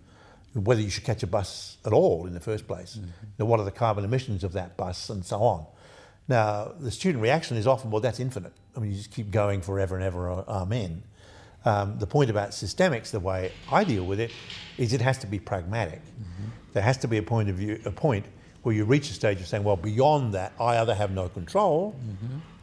whether 0.54 0.80
you 0.80 0.90
should 0.90 1.04
catch 1.04 1.22
a 1.22 1.26
bus 1.26 1.76
at 1.84 1.92
all 1.92 2.26
in 2.26 2.34
the 2.34 2.40
first 2.40 2.66
place. 2.66 2.96
You 2.96 3.02
know, 3.38 3.44
what 3.44 3.60
are 3.60 3.64
the 3.64 3.70
carbon 3.70 4.04
emissions 4.04 4.44
of 4.44 4.52
that 4.54 4.76
bus, 4.76 5.10
and 5.10 5.24
so 5.24 5.38
on. 5.42 5.66
Now, 6.26 6.72
the 6.78 6.90
student 6.90 7.22
reaction 7.22 7.56
is 7.56 7.66
often, 7.66 7.90
well, 7.90 8.00
that's 8.00 8.20
infinite. 8.20 8.52
I 8.76 8.80
mean, 8.80 8.90
you 8.90 8.96
just 8.96 9.10
keep 9.10 9.30
going 9.30 9.62
forever 9.62 9.96
and 9.96 10.04
ever, 10.04 10.30
uh, 10.30 10.44
amen. 10.48 11.02
Um, 11.64 11.98
the 11.98 12.06
point 12.06 12.30
about 12.30 12.50
systemics, 12.50 13.10
the 13.10 13.20
way 13.20 13.52
I 13.70 13.84
deal 13.84 14.04
with 14.04 14.20
it, 14.20 14.30
is 14.76 14.92
it 14.92 15.00
has 15.00 15.18
to 15.18 15.26
be 15.26 15.38
pragmatic. 15.38 16.00
There 16.72 16.82
has 16.82 16.98
to 16.98 17.08
be 17.08 17.16
a 17.18 17.22
point 17.22 17.48
of 17.48 17.56
view, 17.56 17.80
a 17.84 17.90
point 17.90 18.26
where 18.62 18.74
you 18.74 18.84
reach 18.84 19.10
a 19.10 19.14
stage 19.14 19.40
of 19.40 19.46
saying, 19.46 19.64
well, 19.64 19.76
beyond 19.76 20.34
that, 20.34 20.52
I 20.60 20.78
either 20.78 20.94
have 20.94 21.10
no 21.10 21.28
control, 21.28 21.96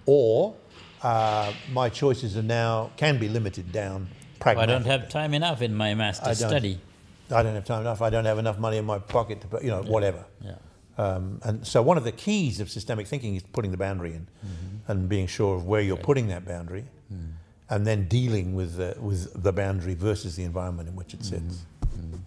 or 0.05 0.55
uh, 1.01 1.51
my 1.71 1.89
choices 1.89 2.37
are 2.37 2.43
now 2.43 2.91
can 2.97 3.17
be 3.19 3.27
limited 3.27 3.71
down. 3.71 4.07
I 4.59 4.65
don't 4.67 4.85
have 4.85 5.09
time 5.09 5.33
enough 5.33 5.61
in 5.61 5.73
my 5.75 5.93
master's 5.95 6.39
study. 6.49 6.79
I 7.31 7.43
don't 7.43 7.55
have 7.55 7.65
time 7.65 7.81
enough. 7.81 8.01
I 8.01 8.09
don't 8.09 8.25
have 8.25 8.37
enough 8.37 8.59
money 8.59 8.77
in 8.77 8.85
my 8.85 8.99
pocket 8.99 9.41
to, 9.41 9.47
put- 9.47 9.63
you 9.63 9.71
know, 9.71 9.81
whatever. 9.81 10.25
Yeah. 10.41 10.55
Um, 10.97 11.39
and 11.43 11.65
so 11.65 11.81
one 11.81 11.97
of 11.97 12.03
the 12.03 12.11
keys 12.11 12.59
of 12.59 12.69
systemic 12.69 13.07
thinking 13.07 13.35
is 13.35 13.43
putting 13.43 13.71
the 13.71 13.77
boundary 13.77 14.13
in 14.13 14.27
mm-hmm. 14.45 14.91
and 14.91 15.09
being 15.09 15.27
sure 15.27 15.55
of 15.55 15.65
where 15.65 15.81
you're 15.81 15.97
putting 15.97 16.27
that 16.27 16.45
boundary 16.45 16.85
mm. 17.13 17.31
and 17.69 17.85
then 17.85 18.07
dealing 18.07 18.55
with 18.55 18.77
the, 18.77 18.95
with 18.99 19.43
the 19.43 19.51
boundary 19.51 19.93
versus 19.93 20.37
the 20.37 20.43
environment 20.43 20.87
in 20.87 20.95
which 20.95 21.13
it 21.13 21.19
mm-hmm. 21.19 21.49
sits. 21.49 21.65
Mm-hmm. 21.97 22.17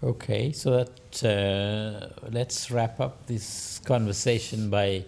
Okay, 0.00 0.52
so 0.52 0.84
that 0.84 1.24
uh, 1.24 2.28
let's 2.30 2.70
wrap 2.70 3.00
up 3.00 3.26
this 3.26 3.80
conversation 3.84 4.70
by 4.70 5.04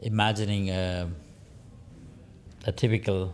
imagining 0.00 0.70
a, 0.70 1.08
a 2.66 2.72
typical 2.72 3.32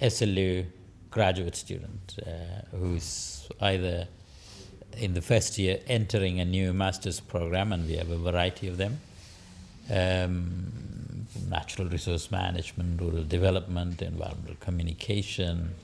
SLU 0.00 0.66
graduate 1.16 1.56
student 1.56 2.18
uh, 2.26 2.76
who's 2.76 3.48
either 3.62 4.06
in 4.98 5.14
the 5.14 5.22
first 5.22 5.56
year 5.56 5.78
entering 5.86 6.40
a 6.40 6.44
new 6.44 6.74
master's 6.74 7.20
program, 7.20 7.72
and 7.72 7.88
we 7.88 7.96
have 7.96 8.10
a 8.10 8.18
variety 8.18 8.68
of 8.68 8.76
them. 8.76 9.00
Um, 9.90 11.26
natural 11.48 11.88
resource 11.88 12.30
management, 12.30 13.00
rural 13.00 13.24
development, 13.24 14.02
environmental 14.02 14.56
communication, 14.60 15.74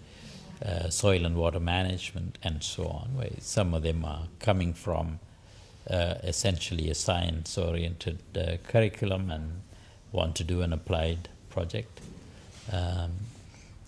uh, 0.67 0.91
soil 0.91 1.25
and 1.25 1.35
water 1.35 1.61
management, 1.61 2.37
and 2.43 2.63
so 2.63 2.85
on. 2.85 3.09
Where 3.17 3.31
some 3.41 3.73
of 3.73 3.83
them 3.83 4.05
are 4.05 4.27
coming 4.39 4.75
from 4.75 5.19
uh, 5.89 6.17
essentially 6.23 6.91
a 6.91 6.95
science 6.95 7.57
oriented 7.57 8.21
uh, 8.37 8.59
curriculum 8.71 9.31
and 9.31 9.63
want 10.13 10.37
to 10.37 10.45
do 10.45 10.61
an 10.61 10.75
applied 10.75 11.31
project. 11.49 12.03
Um, 12.71 13.13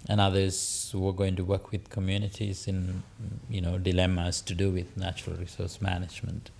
and 0.08 0.20
others 0.20 0.90
who 0.92 1.08
are 1.08 1.12
going 1.12 1.36
to 1.36 1.44
work 1.44 1.70
with 1.72 1.88
communities 1.90 2.68
in 2.68 3.02
you 3.48 3.60
know 3.60 3.78
dilemmas 3.78 4.42
to 4.42 4.54
do 4.54 4.70
with 4.70 4.96
natural 4.96 5.36
resource 5.36 5.80
management. 5.80 6.50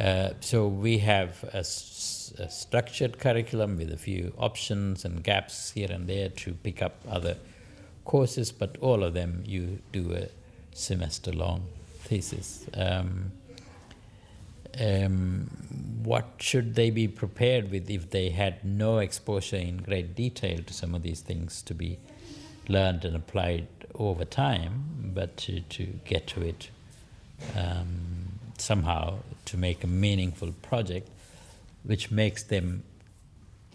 Uh, 0.00 0.30
so 0.40 0.66
we 0.66 0.98
have 0.98 1.44
a, 1.52 1.58
s- 1.58 2.32
a 2.38 2.48
structured 2.48 3.18
curriculum 3.18 3.76
with 3.76 3.92
a 3.92 3.96
few 3.96 4.32
options 4.38 5.04
and 5.04 5.22
gaps 5.22 5.72
here 5.72 5.90
and 5.92 6.08
there 6.08 6.30
to 6.30 6.54
pick 6.54 6.80
up 6.80 6.94
other 7.08 7.36
courses, 8.04 8.50
but 8.52 8.76
all 8.80 9.02
of 9.04 9.12
them 9.12 9.42
you 9.46 9.80
do 9.92 10.12
a 10.14 10.28
semester-long 10.74 11.62
thesis. 12.00 12.64
Um, 12.74 13.32
um, 14.80 15.50
what 16.02 16.26
should 16.38 16.74
they 16.74 16.88
be 16.90 17.06
prepared 17.06 17.70
with 17.70 17.90
if 17.90 18.08
they 18.10 18.30
had 18.30 18.64
no 18.64 18.98
exposure 18.98 19.56
in 19.56 19.76
great 19.78 20.14
detail 20.14 20.62
to 20.66 20.72
some 20.72 20.94
of 20.94 21.02
these 21.02 21.20
things 21.20 21.60
to 21.62 21.74
be 21.74 21.98
learned 22.68 23.04
and 23.04 23.16
applied 23.16 23.66
over 23.94 24.24
time, 24.24 25.12
but 25.14 25.36
to, 25.36 25.60
to 25.60 25.84
get 26.04 26.26
to 26.28 26.42
it 26.42 26.70
um, 27.56 28.38
somehow 28.58 29.18
to 29.46 29.56
make 29.56 29.82
a 29.84 29.86
meaningful 29.86 30.52
project 30.62 31.08
which 31.84 32.10
makes 32.10 32.44
them 32.44 32.84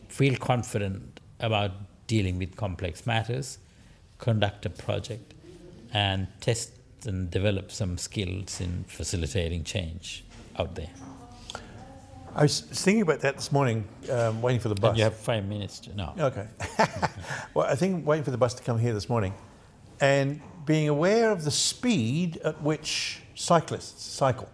feel 0.07 0.35
confident 0.37 1.19
about 1.39 1.71
dealing 2.07 2.37
with 2.39 2.55
complex 2.55 3.05
matters, 3.05 3.57
conduct 4.17 4.65
a 4.65 4.69
project, 4.69 5.33
and 5.93 6.27
test 6.39 6.71
and 7.05 7.29
develop 7.29 7.71
some 7.71 7.97
skills 7.97 8.59
in 8.59 8.83
facilitating 8.87 9.63
change 9.63 10.23
out 10.57 10.75
there. 10.75 10.89
I 12.37 12.43
was 12.43 12.61
thinking 12.61 13.01
about 13.01 13.21
that 13.21 13.35
this 13.35 13.51
morning, 13.51 13.87
um, 14.11 14.43
waiting 14.43 14.59
for 14.61 14.69
the 14.69 14.75
bus. 14.75 14.89
And 14.89 14.97
you 14.99 15.03
have 15.05 15.15
five 15.15 15.45
minutes 15.45 15.79
to 15.81 15.95
no. 15.95 16.13
Okay. 16.19 16.47
well, 17.55 17.65
I 17.65 17.75
think 17.75 18.05
waiting 18.05 18.23
for 18.23 18.29
the 18.29 18.37
bus 18.37 18.53
to 18.55 18.63
come 18.63 18.77
here 18.77 18.93
this 18.93 19.09
morning, 19.09 19.33
and 19.99 20.39
being 20.65 20.87
aware 20.87 21.31
of 21.31 21.43
the 21.43 21.51
speed 21.51 22.37
at 22.43 22.61
which 22.61 23.21
cyclists 23.33 24.03
cycle 24.03 24.49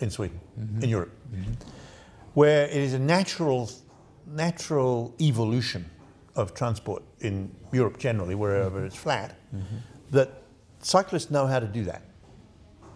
in 0.00 0.08
Sweden, 0.10 0.40
in 0.80 0.88
Europe, 0.88 1.12
where 2.32 2.64
it 2.66 2.76
is 2.76 2.94
a 2.94 2.98
natural, 2.98 3.70
natural 4.26 5.14
evolution 5.20 5.84
of 6.34 6.54
transport 6.54 7.02
in 7.20 7.54
Europe 7.72 7.98
generally, 7.98 8.36
wherever 8.36 8.86
it's 8.86 8.96
flat, 8.96 9.36
that 10.12 10.42
cyclists 10.80 11.30
know 11.30 11.46
how 11.46 11.60
to 11.60 11.66
do 11.66 11.84
that. 11.84 12.02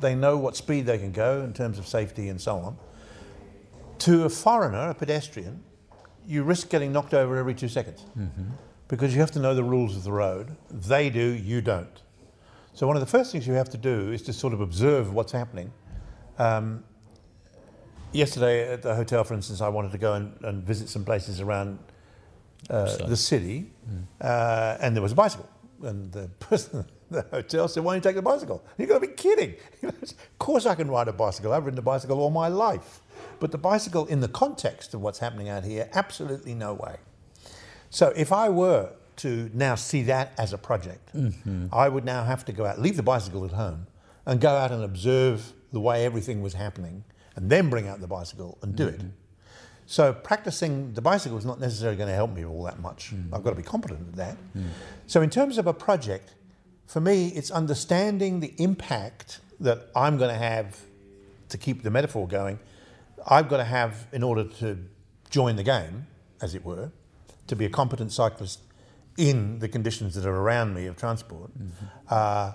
They 0.01 0.15
know 0.15 0.39
what 0.39 0.57
speed 0.57 0.87
they 0.87 0.99
can 0.99 1.13
go 1.13 1.43
in 1.43 1.53
terms 1.53 1.79
of 1.79 1.87
safety 1.87 2.29
and 2.29 2.41
so 2.41 2.57
on. 2.57 2.79
To 4.03 4.25
a 4.25 4.29
foreigner, 4.29 4.91
a 4.91 4.95
pedestrian, 4.95 5.63
you 6.27 6.43
risk 6.43 6.69
getting 6.69 6.93
knocked 6.93 7.15
over 7.15 7.37
every 7.37 7.55
two 7.55 7.69
seconds 7.69 8.05
because 8.89 9.15
you 9.15 9.21
have 9.21 9.31
to 9.33 9.39
know 9.39 9.55
the 9.55 9.63
rules 9.63 9.97
of 9.97 10.03
the 10.03 10.11
road. 10.11 10.57
They 10.71 11.09
do, 11.09 11.21
you 11.21 11.61
don't. 11.61 12.03
So, 12.75 12.89
one 12.89 12.97
of 12.97 13.01
the 13.01 13.07
first 13.07 13.31
things 13.31 13.47
you 13.47 13.53
have 13.55 13.71
to 13.71 13.79
do 13.79 14.11
is 14.11 14.23
to 14.23 14.33
sort 14.33 14.55
of 14.55 14.61
observe 14.61 15.13
what's 15.13 15.31
happening. 15.31 15.73
Um, 16.39 16.83
yesterday 18.13 18.73
at 18.73 18.83
the 18.83 18.95
hotel, 18.95 19.23
for 19.23 19.35
instance, 19.35 19.61
I 19.61 19.69
wanted 19.69 19.93
to 19.93 19.99
go 19.99 20.15
and, 20.15 20.35
and 20.43 20.65
visit 20.65 20.89
some 20.89 21.05
places 21.05 21.41
around 21.41 21.79
uh, 22.71 23.07
the 23.07 23.17
city, 23.17 23.71
uh, 24.21 24.79
and 24.81 24.97
there 24.97 25.03
was 25.03 25.13
a 25.13 25.17
bicycle. 25.17 25.49
And 25.83 26.11
the 26.11 26.29
person 26.41 26.81
at 26.81 26.87
the 27.11 27.23
hotel 27.31 27.69
said, 27.69 27.85
Why 27.85 27.93
don't 27.93 28.05
you 28.05 28.11
take 28.11 28.17
the 28.17 28.23
bicycle? 28.23 28.65
You've 28.79 28.89
got 28.89 29.01
to 29.01 29.07
be 29.07 29.15
kidding. 29.15 29.55
of 29.85 30.39
course, 30.41 30.67
I 30.67 30.75
can 30.75 30.91
ride 30.91 31.07
a 31.07 31.13
bicycle. 31.13 31.53
I've 31.53 31.65
ridden 31.65 31.79
a 31.79 31.83
bicycle 31.83 32.19
all 32.19 32.31
my 32.31 32.49
life. 32.49 33.01
But 33.43 33.51
the 33.51 33.59
bicycle, 33.59 34.07
in 34.07 34.21
the 34.21 34.29
context 34.29 34.95
of 34.95 35.01
what's 35.01 35.19
happening 35.19 35.49
out 35.49 35.65
here, 35.65 35.91
absolutely 35.95 36.55
no 36.55 36.75
way. 36.75 36.99
So 37.91 38.13
if 38.15 38.31
I 38.31 38.49
were 38.49 38.91
to 39.17 39.51
now 39.53 39.75
see 39.75 40.05
that 40.05 40.33
as 40.39 40.53
a 40.53 40.59
project, 40.59 41.13
mm-hmm. 41.13 41.67
I 41.73 41.89
would 41.89 42.05
now 42.05 42.23
have 42.23 42.45
to 42.45 42.53
go 42.53 42.65
out, 42.65 42.81
leave 42.81 42.97
the 42.97 43.03
bicycle 43.03 43.45
at 43.45 43.51
home, 43.51 43.89
and 44.27 44.41
go 44.41 44.51
out 44.51 44.71
and 44.71 44.85
observe 44.85 45.55
the 45.73 45.81
way 45.81 46.05
everything 46.05 46.41
was 46.41 46.55
happening, 46.55 47.03
and 47.35 47.51
then 47.51 47.69
bring 47.69 47.89
out 47.89 48.01
the 48.01 48.07
bicycle 48.07 48.59
and 48.63 48.77
do 48.77 48.87
it. 48.87 48.99
Mm-hmm. 48.99 49.09
So 49.87 50.13
practicing 50.13 50.93
the 50.93 51.03
bicycle 51.03 51.37
is 51.37 51.45
not 51.45 51.59
necessarily 51.59 51.97
going 51.97 52.11
to 52.11 52.15
help 52.15 52.33
me 52.33 52.45
all 52.45 52.63
that 52.63 52.79
much. 52.79 53.13
Mm. 53.13 53.35
I've 53.35 53.43
got 53.43 53.51
to 53.51 53.57
be 53.57 53.65
competent 53.65 54.07
at 54.11 54.15
that. 54.15 54.37
Mm. 54.57 54.67
So 55.09 55.21
in 55.21 55.31
terms 55.31 55.59
of 55.59 55.67
a 55.67 55.75
project, 55.75 56.33
for 56.87 57.01
me, 57.01 57.31
it's 57.31 57.51
understanding 57.51 58.39
the 58.39 58.55
impact 58.59 59.41
that 59.59 59.89
I'm 59.97 60.17
going 60.17 60.31
to 60.31 60.39
have 60.41 60.81
to 61.49 61.59
keep 61.59 61.83
the 61.83 61.91
metaphor 61.91 62.29
going. 62.29 62.61
I've 63.27 63.49
got 63.49 63.59
to 63.59 63.65
have 63.65 64.07
in 64.13 64.23
order 64.23 64.45
to 64.45 64.79
join 65.31 65.57
the 65.57 65.63
game, 65.63 66.07
as 66.41 66.55
it 66.55 66.65
were, 66.65 66.91
to 67.47 67.57
be 67.57 67.65
a 67.65 67.71
competent 67.71 68.13
cyclist 68.13 68.61
in 69.19 69.59
the 69.59 69.69
conditions 69.69 70.15
that 70.15 70.27
are 70.27 70.37
around 70.37 70.75
me 70.75 70.87
of 70.87 70.97
transport 70.97 71.51
uh, 72.09 72.53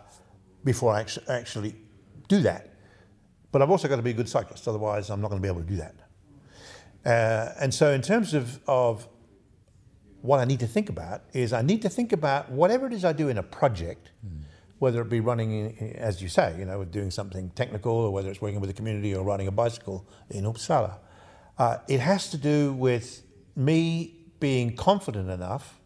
before 0.63 0.93
I 0.93 1.01
actu- 1.01 1.21
actually 1.27 1.75
do 2.27 2.41
that. 2.41 2.73
But 3.51 3.62
I've 3.62 3.69
also 3.69 3.88
got 3.88 3.97
to 3.97 4.01
be 4.01 4.12
a 4.12 4.13
good 4.13 4.30
cyclist, 4.30 4.67
otherwise, 4.67 5.10
I'm 5.10 5.21
not 5.21 5.30
going 5.30 5.41
to 5.41 5.45
be 5.45 5.49
able 5.49 5.62
to 5.62 5.67
do 5.67 5.77
that. 5.77 5.95
Uh, 7.06 7.53
and 7.60 7.73
so, 7.73 7.91
in 7.91 8.01
terms 8.01 8.34
of, 8.34 8.60
of 8.67 9.08
what 10.21 10.39
I 10.39 10.45
need 10.45 10.60
to 10.60 10.67
think 10.67 10.89
about, 10.89 11.21
is 11.34 11.53
I 11.53 11.62
need 11.62 11.82
to 11.84 11.89
think 11.89 12.12
about 12.12 12.51
whatever 12.51 12.88
it 12.88 12.93
is 12.93 13.06
I 13.06 13.13
do 13.13 13.30
in 13.30 13.38
a 13.38 13.43
project, 13.43 14.12
whether 14.80 15.02
it 15.02 15.10
be 15.10 15.20
running, 15.20 15.52
in, 15.52 15.96
as 15.96 16.22
you 16.22 16.30
say, 16.30 16.56
you 16.58 16.66
know, 16.66 16.84
doing 16.86 17.12
something 17.12 17.50
technical, 17.52 17.94
or 17.94 18.12
whether 18.12 18.30
it's 18.30 18.42
working 18.42 18.60
with 18.60 18.70
the 18.70 18.74
community 18.74 19.16
or 19.16 19.24
riding 19.24 19.48
a 19.48 19.52
bicycle 19.52 20.08
in 20.30 20.44
Uppsala. 20.44 20.98
Uh, 21.58 21.78
it 21.88 22.00
has 22.00 22.30
to 22.30 22.38
do 22.38 22.74
with 22.74 23.24
me 23.56 24.16
being 24.40 24.76
confident 24.76 25.30
enough 25.30 25.80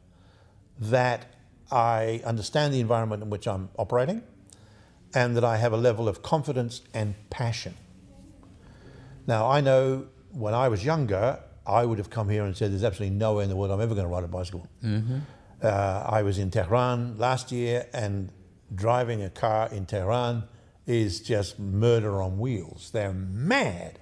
that 0.80 1.34
I 1.72 2.22
understand 2.26 2.74
the 2.74 2.82
environment 2.82 3.24
in 3.24 3.30
which 3.30 3.48
I'm 3.48 3.70
operating 3.78 4.24
and 5.14 5.38
that 5.38 5.44
I 5.44 5.58
have 5.58 5.72
a 5.72 5.78
level 5.78 6.10
of 6.10 6.22
confidence 6.22 6.82
and 6.94 7.16
passion. 7.30 7.76
Now, 9.28 9.50
I 9.50 9.62
know 9.62 10.08
when 10.32 10.54
I 10.54 10.68
was 10.68 10.84
younger, 10.84 11.40
I 11.66 11.86
would 11.86 11.98
have 11.98 12.10
come 12.10 12.28
here 12.30 12.44
and 12.44 12.56
said, 12.58 12.72
There's 12.72 12.84
absolutely 12.84 13.16
no 13.16 13.36
way 13.36 13.44
in 13.44 13.50
the 13.50 13.56
world 13.56 13.72
I'm 13.72 13.80
ever 13.82 13.94
going 13.94 14.06
to 14.08 14.12
ride 14.12 14.24
a 14.24 14.28
bicycle. 14.28 14.68
Uh, 15.62 16.06
I 16.10 16.24
was 16.24 16.38
in 16.40 16.50
Tehran 16.50 17.18
last 17.18 17.52
year, 17.52 17.86
and 17.94 18.32
driving 18.74 19.24
a 19.24 19.30
car 19.30 19.70
in 19.72 19.86
Tehran 19.86 20.44
is 20.88 21.22
just 21.22 21.60
murder 21.60 22.22
on 22.22 22.40
wheels. 22.40 22.90
They're 22.92 23.14
mad. 23.14 24.00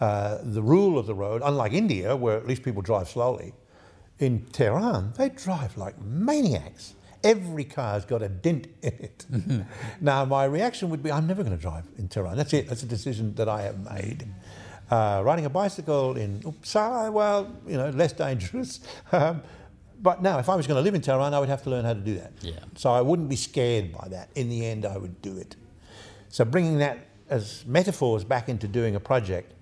Uh, 0.00 0.38
the 0.42 0.62
rule 0.62 0.98
of 0.98 1.06
the 1.06 1.14
road, 1.14 1.42
unlike 1.44 1.72
India, 1.72 2.16
where 2.16 2.36
at 2.36 2.46
least 2.46 2.62
people 2.62 2.82
drive 2.82 3.08
slowly, 3.08 3.52
in 4.18 4.46
Tehran, 4.46 5.12
they 5.16 5.28
drive 5.28 5.76
like 5.76 6.00
maniacs. 6.00 6.94
Every 7.24 7.64
car's 7.64 8.04
got 8.04 8.20
a 8.20 8.28
dent 8.28 8.66
in 8.82 8.92
it. 8.92 9.26
now, 10.00 10.24
my 10.24 10.44
reaction 10.44 10.90
would 10.90 11.02
be 11.02 11.12
I'm 11.12 11.26
never 11.26 11.42
going 11.44 11.56
to 11.56 11.60
drive 11.60 11.84
in 11.98 12.08
Tehran. 12.08 12.36
That's 12.36 12.52
it. 12.52 12.68
That's 12.68 12.82
a 12.82 12.86
decision 12.86 13.34
that 13.36 13.48
I 13.48 13.62
have 13.62 13.78
made. 13.78 14.26
Uh, 14.90 15.22
riding 15.24 15.46
a 15.46 15.50
bicycle 15.50 16.16
in 16.16 16.40
Uppsala, 16.40 17.12
well, 17.12 17.50
you 17.66 17.76
know, 17.76 17.90
less 17.90 18.12
dangerous. 18.12 18.80
But 20.02 20.20
no, 20.20 20.38
if 20.38 20.48
I 20.48 20.56
was 20.56 20.66
going 20.66 20.76
to 20.78 20.82
live 20.82 20.94
in 20.94 21.00
Tehran, 21.00 21.32
I 21.32 21.38
would 21.38 21.48
have 21.48 21.62
to 21.62 21.70
learn 21.70 21.84
how 21.84 21.94
to 21.94 22.00
do 22.00 22.14
that. 22.16 22.32
Yeah. 22.40 22.54
So 22.74 22.92
I 22.92 23.00
wouldn't 23.00 23.28
be 23.28 23.36
scared 23.36 23.92
by 23.92 24.08
that. 24.08 24.30
In 24.34 24.48
the 24.48 24.66
end, 24.66 24.84
I 24.84 24.98
would 24.98 25.22
do 25.22 25.36
it. 25.36 25.54
So 26.28 26.44
bringing 26.44 26.78
that 26.78 26.98
as 27.30 27.64
metaphors 27.66 28.24
back 28.24 28.48
into 28.48 28.66
doing 28.66 28.96
a 28.96 29.00
project, 29.00 29.54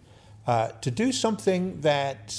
uh, 0.47 0.69
to 0.81 0.91
do 0.91 1.13
something 1.13 1.81
that 1.83 2.35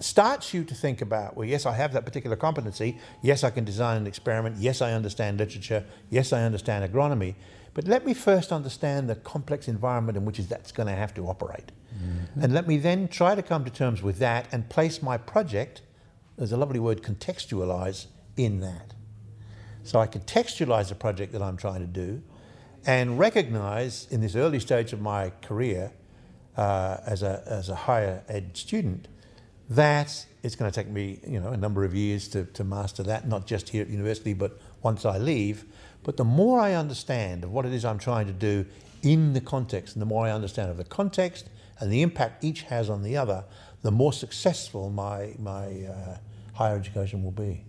starts 0.00 0.52
you 0.52 0.64
to 0.64 0.74
think 0.74 1.00
about, 1.00 1.36
well, 1.36 1.48
yes, 1.48 1.64
I 1.64 1.72
have 1.72 1.92
that 1.94 2.04
particular 2.04 2.36
competency. 2.36 2.98
Yes, 3.22 3.42
I 3.44 3.50
can 3.50 3.64
design 3.64 3.96
an 3.96 4.06
experiment. 4.06 4.56
Yes, 4.58 4.82
I 4.82 4.92
understand 4.92 5.38
literature. 5.38 5.84
Yes, 6.10 6.32
I 6.32 6.42
understand 6.42 6.92
agronomy. 6.92 7.36
But 7.74 7.88
let 7.88 8.04
me 8.04 8.12
first 8.12 8.52
understand 8.52 9.08
the 9.08 9.14
complex 9.14 9.66
environment 9.66 10.18
in 10.18 10.24
which 10.26 10.38
that's 10.40 10.72
going 10.72 10.88
to 10.88 10.94
have 10.94 11.14
to 11.14 11.26
operate. 11.26 11.72
And 12.40 12.52
let 12.52 12.66
me 12.66 12.76
then 12.78 13.08
try 13.08 13.34
to 13.34 13.42
come 13.42 13.64
to 13.64 13.70
terms 13.70 14.02
with 14.02 14.18
that 14.18 14.46
and 14.52 14.68
place 14.68 15.02
my 15.02 15.16
project, 15.16 15.82
there's 16.36 16.52
a 16.52 16.56
lovely 16.56 16.80
word, 16.80 17.02
contextualize, 17.02 18.06
in 18.36 18.60
that. 18.60 18.94
So 19.84 20.00
I 20.00 20.06
contextualize 20.06 20.88
the 20.88 20.94
project 20.94 21.32
that 21.32 21.42
I'm 21.42 21.56
trying 21.56 21.80
to 21.80 21.86
do 21.86 22.22
and 22.86 23.18
recognize 23.18 24.06
in 24.10 24.20
this 24.20 24.34
early 24.34 24.60
stage 24.60 24.92
of 24.92 25.00
my 25.00 25.30
career 25.42 25.92
uh, 26.56 26.98
as, 27.06 27.22
a, 27.22 27.42
as 27.46 27.68
a 27.68 27.74
higher 27.74 28.22
ed 28.28 28.56
student 28.56 29.08
that 29.70 30.26
it's 30.42 30.56
going 30.56 30.70
to 30.70 30.74
take 30.74 30.90
me 30.90 31.20
you 31.26 31.40
know, 31.40 31.50
a 31.50 31.56
number 31.56 31.84
of 31.84 31.94
years 31.94 32.28
to, 32.28 32.44
to 32.46 32.64
master 32.64 33.02
that, 33.04 33.28
not 33.28 33.46
just 33.46 33.68
here 33.68 33.82
at 33.82 33.88
university, 33.88 34.34
but 34.34 34.60
once 34.82 35.04
I 35.04 35.18
leave. 35.18 35.64
But 36.02 36.16
the 36.16 36.24
more 36.24 36.58
I 36.58 36.74
understand 36.74 37.44
of 37.44 37.52
what 37.52 37.64
it 37.64 37.72
is 37.72 37.84
I'm 37.84 37.98
trying 37.98 38.26
to 38.26 38.32
do 38.32 38.66
in 39.02 39.32
the 39.32 39.40
context, 39.40 39.94
and 39.94 40.02
the 40.02 40.06
more 40.06 40.26
I 40.26 40.32
understand 40.32 40.70
of 40.70 40.76
the 40.76 40.84
context 40.84 41.48
and 41.78 41.92
the 41.92 42.02
impact 42.02 42.44
each 42.44 42.62
has 42.62 42.90
on 42.90 43.02
the 43.02 43.16
other, 43.16 43.44
the 43.82 43.90
more 43.90 44.12
successful 44.12 44.90
my, 44.90 45.34
my 45.38 45.66
uh, 45.86 46.16
higher 46.54 46.76
education 46.76 47.22
will 47.24 47.30
be. 47.32 47.64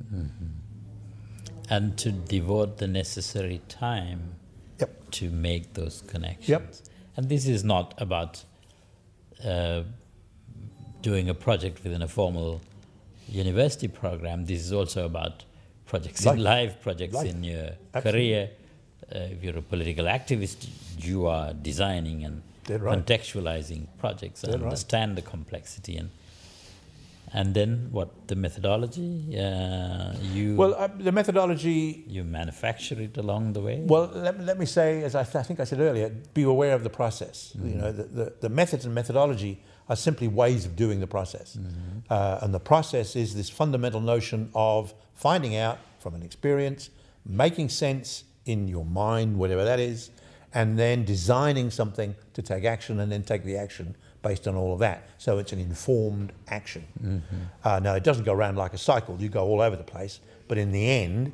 and 1.69 1.97
to 1.97 2.11
devote 2.11 2.77
the 2.77 2.87
necessary 2.87 3.61
time 3.69 4.35
Yep. 4.79 5.11
to 5.11 5.29
make 5.29 5.73
those 5.73 6.01
connections. 6.07 6.83
And 7.15 7.29
this 7.29 7.45
is 7.47 7.63
not 7.63 7.93
about 8.01 8.43
uh, 9.45 9.83
doing 11.01 11.29
a 11.29 11.33
project 11.33 11.83
within 11.83 12.01
a 12.01 12.07
formal 12.07 12.59
university 13.29 13.87
program. 13.87 14.45
This 14.45 14.61
is 14.61 14.73
also 14.73 15.05
about 15.05 15.45
projects 15.85 16.25
Life. 16.25 16.37
in 16.37 16.43
life, 16.43 16.81
projects 16.81 17.13
Life. 17.13 17.29
in 17.29 17.43
your 17.43 17.69
Absolutely. 17.93 18.11
career. 18.11 18.49
Uh, 19.13 19.19
if 19.33 19.43
you're 19.43 19.57
a 19.57 19.61
political 19.61 20.05
activist, 20.05 20.67
you 20.97 21.27
are 21.27 21.53
designing 21.53 22.23
and 22.25 22.41
right. 22.69 23.05
contextualizing 23.05 23.87
projects 23.99 24.43
and 24.43 24.53
Dead 24.53 24.61
right. 24.61 24.67
understand 24.67 25.15
the 25.15 25.21
complexity 25.21 25.97
and 25.97 26.09
and 27.35 27.55
then 27.55 27.89
what 27.91 28.27
the 28.27 28.35
methodology 28.35 29.35
uh, 29.35 30.13
you 30.21 30.55
Well, 30.55 30.75
uh, 30.75 30.87
the 30.99 31.11
methodology 31.11 32.03
you 32.07 32.23
manufacture 32.23 33.01
it 33.01 33.17
along 33.17 33.53
the 33.53 33.61
way. 33.61 33.81
Well, 33.83 34.11
let, 34.13 34.39
let 34.39 34.59
me 34.59 34.67
say, 34.67 35.03
as 35.03 35.15
I, 35.15 35.23
th- 35.23 35.37
I 35.37 35.43
think 35.43 35.59
I 35.59 35.63
said 35.63 35.79
earlier, 35.79 36.09
be 36.33 36.43
aware 36.43 36.75
of 36.75 36.83
the 36.83 36.91
process. 36.91 37.51
You 37.55 37.75
know, 37.75 37.91
the, 37.91 38.03
the, 38.03 38.33
the 38.41 38.49
methods 38.49 38.85
and 38.85 38.93
methodology 38.93 39.63
are 39.89 39.95
simply 39.95 40.27
ways 40.27 40.65
of 40.65 40.75
doing 40.75 40.99
the 40.99 41.07
process. 41.07 41.57
Uh, 42.09 42.39
and 42.41 42.53
the 42.53 42.59
process 42.59 43.15
is 43.15 43.35
this 43.35 43.49
fundamental 43.49 43.99
notion 43.99 44.49
of 44.53 44.93
finding 45.15 45.55
out 45.55 45.79
from 45.99 46.13
an 46.13 46.21
experience, 46.21 46.89
making 47.25 47.69
sense 47.69 48.23
in 48.45 48.67
your 48.67 48.85
mind, 48.85 49.37
whatever 49.37 49.63
that 49.63 49.79
is, 49.79 50.11
and 50.53 50.77
then 50.77 51.03
designing 51.03 51.71
something 51.71 52.15
to 52.33 52.41
take 52.41 52.63
action 52.65 52.99
and 52.99 53.11
then 53.11 53.23
take 53.23 53.43
the 53.43 53.57
action 53.57 53.95
based 54.21 54.47
on 54.47 54.55
all 54.55 54.73
of 54.73 54.79
that. 54.79 55.09
So 55.17 55.37
it's 55.37 55.51
an 55.51 55.59
informed 55.59 56.31
action. 56.47 56.85
Mm-hmm. 57.01 57.35
Uh, 57.63 57.79
now, 57.79 57.93
it 57.95 58.03
doesn't 58.03 58.23
go 58.23 58.33
around 58.33 58.57
like 58.57 58.73
a 58.73 58.77
cycle, 58.77 59.17
you 59.19 59.29
go 59.29 59.45
all 59.45 59.61
over 59.61 59.75
the 59.75 59.83
place, 59.83 60.19
but 60.47 60.57
in 60.57 60.71
the 60.71 60.89
end, 60.89 61.33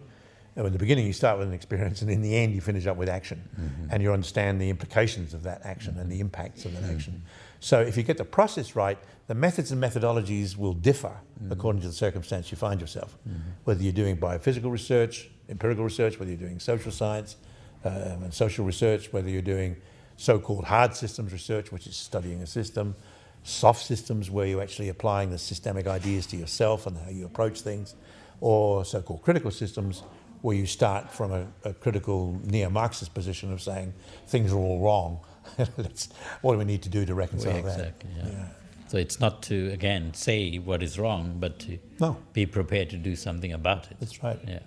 in 0.55 0.73
the 0.73 0.79
beginning, 0.79 1.05
you 1.05 1.13
start 1.13 1.37
with 1.37 1.47
an 1.47 1.53
experience, 1.53 2.01
and 2.01 2.11
in 2.11 2.21
the 2.21 2.35
end, 2.35 2.53
you 2.53 2.59
finish 2.59 2.85
up 2.87 2.97
with 2.97 3.07
action, 3.07 3.47
mm-hmm. 3.57 3.91
and 3.91 4.03
you 4.03 4.11
understand 4.11 4.59
the 4.59 4.69
implications 4.69 5.33
of 5.33 5.43
that 5.43 5.61
action 5.63 5.97
and 5.97 6.09
the 6.09 6.15
mm-hmm. 6.15 6.21
impacts 6.21 6.65
of 6.65 6.73
that 6.73 6.91
action. 6.91 7.21
So 7.61 7.79
if 7.79 7.95
you 7.95 8.03
get 8.03 8.17
the 8.17 8.25
process 8.25 8.75
right, 8.75 8.97
the 9.27 9.35
methods 9.35 9.71
and 9.71 9.81
methodologies 9.81 10.57
will 10.57 10.73
differ 10.73 11.15
Mm-hmm. 11.39 11.53
according 11.53 11.81
to 11.81 11.87
the 11.87 11.93
circumstance 11.93 12.51
you 12.51 12.57
find 12.57 12.81
yourself. 12.81 13.17
Whether 13.63 13.81
you're 13.81 13.93
doing 13.93 14.17
biophysical 14.17 14.69
research, 14.69 15.29
empirical 15.47 15.85
research, 15.85 16.19
whether 16.19 16.29
you're 16.29 16.39
doing 16.39 16.59
social 16.59 16.91
science 16.91 17.37
um, 17.85 18.23
and 18.23 18.33
social 18.33 18.65
research, 18.65 19.11
whether 19.13 19.29
you're 19.29 19.41
doing 19.41 19.75
so-called 20.17 20.65
hard 20.65 20.95
systems 20.95 21.31
research, 21.31 21.71
which 21.71 21.87
is 21.87 21.95
studying 21.95 22.41
a 22.41 22.47
system, 22.47 22.95
soft 23.43 23.85
systems 23.85 24.29
where 24.29 24.45
you're 24.45 24.61
actually 24.61 24.89
applying 24.89 25.29
the 25.31 25.37
systemic 25.37 25.87
ideas 25.87 26.25
to 26.27 26.35
yourself 26.37 26.85
and 26.87 26.97
how 26.97 27.09
you 27.09 27.25
approach 27.25 27.61
things, 27.61 27.95
or 28.41 28.83
so-called 28.83 29.21
critical 29.21 29.51
systems 29.51 30.03
where 30.41 30.55
you 30.55 30.65
start 30.65 31.11
from 31.11 31.31
a, 31.31 31.47
a 31.65 31.73
critical 31.73 32.39
neo-Marxist 32.45 33.13
position 33.13 33.51
of 33.51 33.61
saying 33.61 33.93
things 34.27 34.51
are 34.53 34.57
all 34.57 34.79
wrong. 34.81 35.19
Let's, 35.77 36.09
what 36.41 36.53
do 36.53 36.59
we 36.59 36.65
need 36.65 36.81
to 36.83 36.89
do 36.89 37.05
to 37.05 37.13
reconcile 37.13 37.53
Well, 37.53 37.63
that? 37.63 37.79
exactly, 37.79 38.09
yeah. 38.17 38.45
So 38.87 38.97
it's 38.97 39.19
not 39.19 39.43
to 39.43 39.69
again 39.71 40.13
say 40.13 40.57
what 40.57 40.81
is 40.81 40.97
wrong, 40.97 41.35
but 41.39 41.59
to 41.59 41.77
No, 41.99 42.17
be 42.33 42.45
prepared 42.45 42.89
to 42.91 42.97
do 42.97 43.15
something 43.15 43.51
about 43.53 43.89
it. 43.91 43.97
that's 43.99 44.23
right. 44.23 44.39
Yeah. 44.47 44.59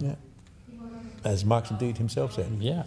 Yeah. 0.00 0.14
As 1.24 1.44
Marx 1.44 1.70
indeed 1.70 1.98
himself 1.98 2.34
said. 2.34 2.50
Yeah. 2.60 2.82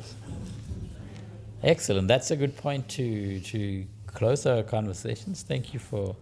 Excellent. 1.63 2.07
That's 2.07 2.31
a 2.31 2.35
good 2.35 2.55
point 2.57 2.87
to 2.89 3.39
to 3.39 3.85
close 4.07 4.45
our 4.45 4.63
conversations. 4.63 5.41
Thank 5.43 5.73
you 5.73 5.79
for 5.79 6.15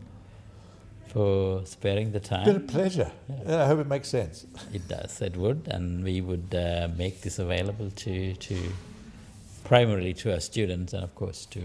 for 1.07 1.65
sparing 1.65 2.11
the 2.11 2.19
time. 2.19 2.45
Been 2.45 2.55
a 2.55 2.59
pleasure. 2.59 3.11
And 3.45 3.55
I 3.55 3.67
hope 3.67 3.79
it 3.79 3.87
makes 3.87 4.07
sense. 4.07 4.45
It 4.73 4.87
does. 4.87 5.21
It 5.21 5.35
would, 5.37 5.67
and 5.67 6.03
we 6.03 6.21
would 6.21 6.55
uh, 6.55 6.87
make 6.97 7.21
this 7.21 7.39
available 7.39 7.89
to 7.91 8.33
to 8.33 8.57
primarily 9.63 10.13
to 10.13 10.33
our 10.33 10.39
students 10.39 10.93
and 10.93 11.03
of 11.03 11.13
course 11.15 11.45
to 11.47 11.61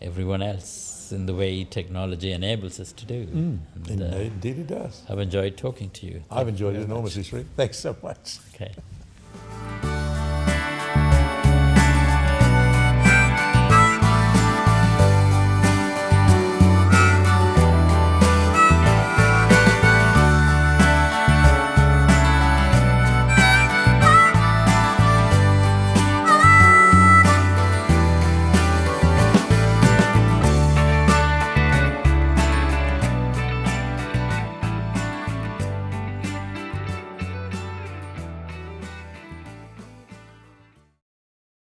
everyone 0.00 0.42
else 0.42 1.12
in 1.12 1.26
the 1.26 1.34
way 1.34 1.62
technology 1.64 2.32
enables 2.32 2.80
us 2.80 2.90
to 2.92 3.04
do. 3.06 3.20
And, 3.32 3.60
Indeed, 3.88 4.02
uh, 4.02 4.16
indeed 4.16 4.58
it 4.58 4.66
does. 4.66 5.02
I've 5.08 5.18
enjoyed 5.20 5.56
talking 5.56 5.90
to 5.90 6.06
you. 6.06 6.22
I've 6.30 6.48
enjoyed 6.48 6.70
it 6.74 6.78
very 6.78 6.86
much. 6.86 6.90
enormously, 6.90 7.22
Sri. 7.22 7.44
Thanks 7.56 7.78
so 7.78 7.94
much. 8.02 8.38
Okay. 8.54 8.72